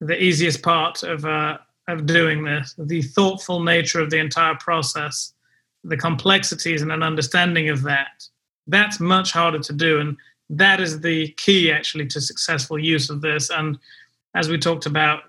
the 0.00 0.20
easiest 0.22 0.62
part 0.62 1.02
of 1.02 1.24
uh, 1.24 1.58
of 1.88 2.06
doing 2.06 2.44
this. 2.44 2.74
The 2.78 3.02
thoughtful 3.02 3.60
nature 3.62 4.00
of 4.00 4.10
the 4.10 4.18
entire 4.18 4.54
process, 4.54 5.34
the 5.84 5.96
complexities 5.96 6.82
and 6.82 6.92
an 6.92 7.02
understanding 7.02 7.68
of 7.68 7.82
that, 7.82 8.24
that's 8.66 9.00
much 9.00 9.32
harder 9.32 9.58
to 9.58 9.72
do, 9.72 10.00
and 10.00 10.16
that 10.48 10.80
is 10.80 11.00
the 11.00 11.28
key 11.32 11.70
actually 11.70 12.06
to 12.06 12.20
successful 12.20 12.78
use 12.78 13.10
of 13.10 13.20
this. 13.20 13.50
And 13.50 13.78
as 14.34 14.48
we 14.48 14.56
talked 14.56 14.86
about, 14.86 15.24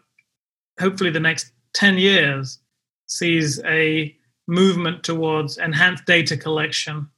hopefully 0.80 1.10
the 1.10 1.20
next 1.20 1.52
ten 1.74 1.98
years 1.98 2.60
sees 3.08 3.62
a 3.66 4.16
movement 4.52 5.02
towards 5.04 5.58
enhanced 5.58 6.06
data 6.06 6.36
collection 6.36 7.10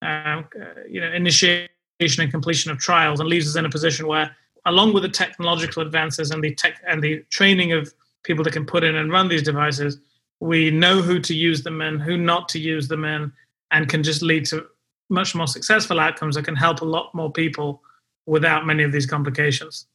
uh, 0.00 0.42
you 0.88 1.00
know, 1.00 1.12
initiation 1.12 1.68
and 2.00 2.30
completion 2.30 2.70
of 2.70 2.78
trials, 2.78 3.20
and 3.20 3.28
leaves 3.28 3.48
us 3.48 3.56
in 3.56 3.64
a 3.64 3.70
position 3.70 4.06
where, 4.06 4.34
along 4.64 4.94
with 4.94 5.02
the 5.02 5.08
technological 5.08 5.82
advances 5.82 6.30
and 6.30 6.42
the 6.42 6.54
tech 6.54 6.80
and 6.86 7.02
the 7.02 7.22
training 7.30 7.72
of 7.72 7.92
people 8.22 8.44
that 8.44 8.52
can 8.52 8.64
put 8.64 8.84
in 8.84 8.94
and 8.94 9.12
run 9.12 9.28
these 9.28 9.42
devices, 9.42 9.98
we 10.40 10.70
know 10.70 11.02
who 11.02 11.18
to 11.20 11.34
use 11.34 11.62
them 11.62 11.80
in, 11.80 11.98
who 11.98 12.16
not 12.16 12.48
to 12.48 12.58
use 12.58 12.88
them 12.88 13.04
in, 13.04 13.32
and 13.70 13.88
can 13.88 14.02
just 14.02 14.22
lead 14.22 14.46
to 14.46 14.66
much 15.10 15.34
more 15.34 15.46
successful 15.46 15.98
outcomes 15.98 16.36
that 16.36 16.44
can 16.44 16.56
help 16.56 16.80
a 16.80 16.84
lot 16.84 17.14
more 17.14 17.32
people 17.32 17.82
without 18.26 18.66
many 18.66 18.82
of 18.82 18.92
these 18.92 19.06
complications. 19.06 19.86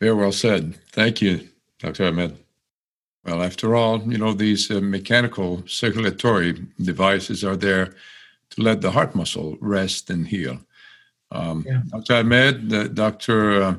Very 0.00 0.14
well 0.14 0.32
said. 0.32 0.76
Thank 0.90 1.20
you, 1.20 1.48
Dr. 1.78 2.06
Ahmed. 2.06 2.38
Well, 3.28 3.42
after 3.42 3.76
all, 3.76 4.00
you 4.10 4.16
know, 4.16 4.32
these 4.32 4.70
uh, 4.70 4.80
mechanical 4.80 5.62
circulatory 5.66 6.54
devices 6.80 7.44
are 7.44 7.56
there 7.56 7.92
to 8.50 8.62
let 8.62 8.80
the 8.80 8.90
heart 8.90 9.14
muscle 9.14 9.58
rest 9.60 10.08
and 10.08 10.26
heal. 10.26 10.58
Um, 11.30 11.62
yeah. 11.68 11.82
Dr. 11.90 12.14
Ahmed, 12.14 12.72
uh, 12.72 12.88
Dr. 12.88 13.62
Uh, 13.62 13.74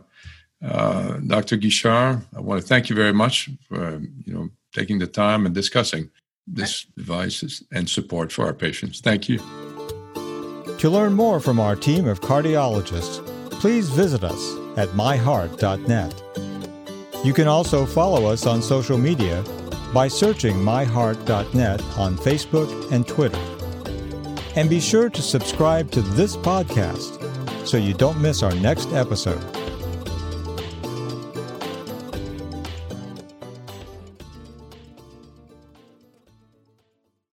uh, 0.64 1.18
Dr. 1.26 1.58
Guichard, 1.58 2.22
I 2.38 2.42
want 2.42 2.62
to 2.62 2.68
thank 2.68 2.92
you 2.92 2.96
very 2.96 3.14
much 3.14 3.50
for 3.68 4.00
you 4.26 4.34
know 4.34 4.50
taking 4.72 5.00
the 5.00 5.08
time 5.08 5.48
and 5.48 5.56
discussing 5.56 6.12
this 6.46 6.86
devices 6.96 7.64
and 7.72 7.90
support 7.90 8.32
for 8.32 8.46
our 8.46 8.54
patients. 8.54 9.02
Thank 9.02 9.28
you. 9.30 9.40
To 10.78 10.90
learn 10.92 11.14
more 11.14 11.40
from 11.40 11.60
our 11.60 11.76
team 11.76 12.08
of 12.08 12.22
cardiologists, 12.22 13.26
please 13.50 13.90
visit 13.90 14.24
us 14.24 14.44
at 14.78 14.90
myheart.net. 14.90 16.49
You 17.24 17.34
can 17.34 17.48
also 17.48 17.86
follow 17.86 18.26
us 18.28 18.46
on 18.46 18.62
social 18.62 18.98
media 18.98 19.44
by 19.94 20.08
searching 20.08 20.56
myheart.net 20.56 21.82
on 21.98 22.16
Facebook 22.18 22.92
and 22.92 23.06
Twitter. 23.06 23.40
And 24.56 24.70
be 24.70 24.80
sure 24.80 25.10
to 25.10 25.22
subscribe 25.22 25.92
to 25.92 26.02
this 26.02 26.38
podcast 26.38 27.18
so 27.68 27.78
you 27.78 27.94
don't 27.94 28.22
miss 28.22 28.42
our 28.42 28.56
next 28.56 28.94
episode. 28.94 29.44